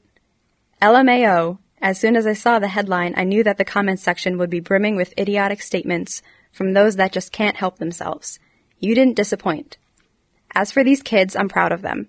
LMAO, 0.81 1.59
as 1.83 1.99
soon 1.99 2.17
as 2.17 2.27
I 2.27 2.33
saw 2.33 2.59
the 2.59 2.69
headline, 2.69 3.15
I 3.17 3.25
knew 3.25 3.43
that 3.43 3.59
the 3.59 3.65
comments 3.65 4.03
section 4.03 4.39
would 4.39 4.51
be 4.51 4.61
brimming 4.61 4.97
with 4.97 5.19
idiotic 5.19 5.61
statements 5.61 6.23
from 6.53 6.73
those 6.73 6.97
that 6.97 7.13
just 7.13 7.33
can't 7.33 7.57
help 7.57 7.79
themselves. 7.79 8.39
You 8.79 8.95
didn't 8.95 9.17
disappoint. 9.17 9.77
As 10.55 10.71
for 10.71 10.85
these 10.85 11.03
kids, 11.03 11.35
I'm 11.35 11.49
proud 11.49 11.73
of 11.73 11.83
them. 11.83 12.09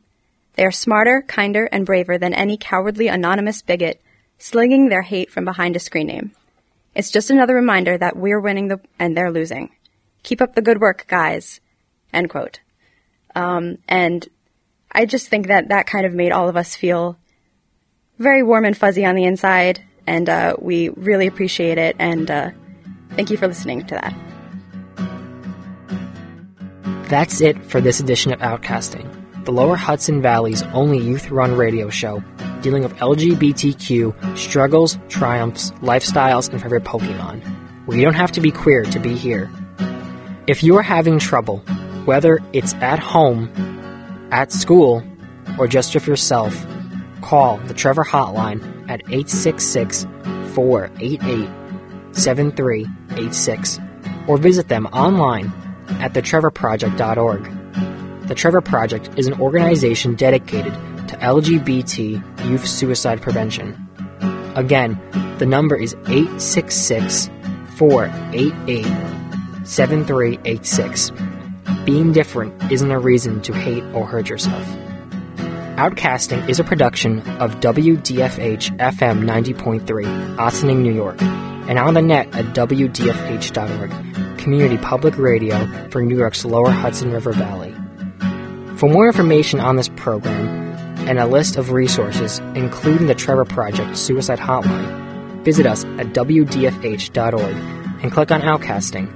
They 0.53 0.63
are 0.65 0.71
smarter, 0.71 1.23
kinder, 1.27 1.65
and 1.71 1.85
braver 1.85 2.17
than 2.17 2.33
any 2.33 2.57
cowardly 2.57 3.07
anonymous 3.07 3.61
bigot 3.61 4.01
slinging 4.37 4.89
their 4.89 5.01
hate 5.01 5.31
from 5.31 5.45
behind 5.45 5.75
a 5.75 5.79
screen 5.79 6.07
name. 6.07 6.31
It's 6.93 7.11
just 7.11 7.29
another 7.29 7.55
reminder 7.55 7.97
that 7.97 8.15
we're 8.15 8.39
winning 8.39 8.69
the, 8.69 8.79
and 8.99 9.15
they're 9.15 9.31
losing. 9.31 9.71
Keep 10.23 10.41
up 10.41 10.55
the 10.55 10.61
good 10.61 10.79
work, 10.79 11.05
guys. 11.07 11.59
End 12.13 12.29
quote. 12.29 12.61
Um, 13.35 13.79
and 13.87 14.27
I 14.91 15.05
just 15.05 15.27
think 15.27 15.47
that 15.47 15.67
that 15.67 15.87
kind 15.87 16.05
of 16.05 16.13
made 16.13 16.31
all 16.31 16.47
of 16.47 16.55
us 16.55 16.75
feel 16.75 17.17
very 18.17 18.43
warm 18.43 18.63
and 18.63 18.77
fuzzy 18.77 19.05
on 19.05 19.15
the 19.15 19.25
inside, 19.25 19.83
and 20.07 20.29
uh, 20.29 20.55
we 20.57 20.89
really 20.89 21.27
appreciate 21.27 21.77
it. 21.77 21.97
And 21.99 22.31
uh, 22.31 22.51
thank 23.11 23.29
you 23.29 23.35
for 23.35 23.47
listening 23.47 23.85
to 23.87 23.95
that. 23.95 24.15
That's 27.09 27.41
it 27.41 27.63
for 27.65 27.81
this 27.81 27.99
edition 27.99 28.31
of 28.31 28.39
Outcasting, 28.39 29.05
the 29.45 29.51
Lower 29.51 29.75
Hudson 29.75 30.21
Valley's 30.21 30.63
only 30.73 30.97
youth 30.97 31.29
run 31.29 31.55
radio 31.55 31.89
show 31.89 32.23
dealing 32.61 32.81
with 32.81 32.95
LGBTQ 32.95 34.37
struggles, 34.37 34.97
triumphs, 35.07 35.69
lifestyles, 35.81 36.49
and 36.49 36.59
favorite 36.59 36.83
Pokemon, 36.83 37.43
you 37.95 38.01
don't 38.01 38.15
have 38.15 38.31
to 38.31 38.41
be 38.41 38.51
queer 38.51 38.83
to 38.85 38.99
be 38.99 39.15
here. 39.15 39.51
If 40.47 40.63
you 40.63 40.75
are 40.77 40.81
having 40.81 41.19
trouble, 41.19 41.59
whether 42.05 42.39
it's 42.53 42.73
at 42.75 42.97
home, 42.97 43.51
at 44.31 44.51
school, 44.51 45.03
or 45.59 45.67
just 45.67 45.93
with 45.93 46.07
yourself, 46.07 46.65
call 47.21 47.57
the 47.57 47.73
Trevor 47.75 48.03
Hotline 48.03 48.61
at 48.89 49.01
866 49.01 50.05
488 50.55 51.49
7386 52.15 53.79
or 54.27 54.37
visit 54.37 54.67
them 54.69 54.87
online 54.87 55.51
at 55.99 56.13
thetrevorproject.org. 56.13 57.64
The 58.27 58.33
Trevor 58.35 58.61
Project 58.61 59.09
is 59.17 59.27
an 59.27 59.39
organization 59.39 60.15
dedicated 60.15 60.73
to 60.73 61.15
LGBT 61.17 62.49
youth 62.49 62.65
suicide 62.65 63.21
prevention. 63.21 63.79
Again, 64.55 64.99
the 65.37 65.45
number 65.45 65.75
is 65.75 65.93
866 66.07 67.29
488 67.75 68.85
7386. 69.67 71.11
Being 71.85 72.13
different 72.13 72.71
isn't 72.71 72.89
a 72.89 72.99
reason 72.99 73.41
to 73.43 73.53
hate 73.53 73.83
or 73.93 74.07
hurt 74.07 74.27
yourself. 74.27 74.65
Outcasting 75.77 76.49
is 76.49 76.59
a 76.59 76.63
production 76.63 77.19
of 77.39 77.59
WDFH 77.59 78.75
FM 78.77 79.23
90.3, 79.23 80.39
Ossining, 80.39 80.81
New 80.81 80.93
York, 80.93 81.21
and 81.21 81.77
on 81.77 81.93
the 81.93 82.01
net 82.01 82.33
at 82.33 82.45
WDFH.org, 82.55 84.39
community 84.39 84.77
public 84.77 85.15
radio 85.17 85.67
for 85.89 86.01
New 86.01 86.17
York's 86.17 86.43
lower 86.43 86.71
Hudson 86.71 87.11
River 87.11 87.31
Valley. 87.31 87.75
For 88.77 88.89
more 88.89 89.07
information 89.07 89.61
on 89.61 89.77
this 89.77 89.87
program 89.87 90.37
and 91.07 91.17
a 91.17 91.25
list 91.25 91.55
of 91.55 91.71
resources, 91.71 92.39
including 92.55 93.07
the 93.07 93.15
Trevor 93.15 93.45
Project 93.45 93.97
Suicide 93.97 94.39
Hotline, 94.39 95.43
visit 95.43 95.65
us 95.65 95.85
at 95.97 96.07
WDFH.org 96.07 97.55
and 98.03 98.11
click 98.11 98.31
on 98.31 98.41
Outcasting. 98.41 99.07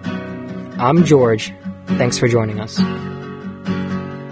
I'm 0.80 1.04
George. 1.04 1.54
Thanks 1.88 2.18
for 2.18 2.30
joining 2.30 2.62
us. 2.62 2.80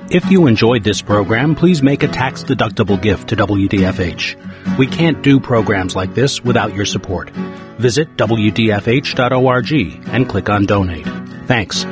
If 0.10 0.32
you 0.32 0.48
enjoyed 0.48 0.86
this 0.86 1.02
program, 1.02 1.56
please 1.56 1.84
make 1.84 2.04
a 2.04 2.08
tax 2.08 2.44
deductible 2.44 3.02
gift 3.02 3.28
to 3.30 3.36
WDFH. 3.36 4.78
We 4.78 4.88
can't 4.88 5.22
do 5.22 5.42
programs 5.42 5.94
like 5.94 6.14
this 6.14 6.42
without 6.42 6.74
your 6.74 6.86
support. 6.86 7.32
Visit 7.80 8.16
WDFH.org 8.16 9.72
and 10.08 10.30
click 10.30 10.50
on 10.50 10.66
Donate. 10.66 11.06
Thanks. 11.48 11.86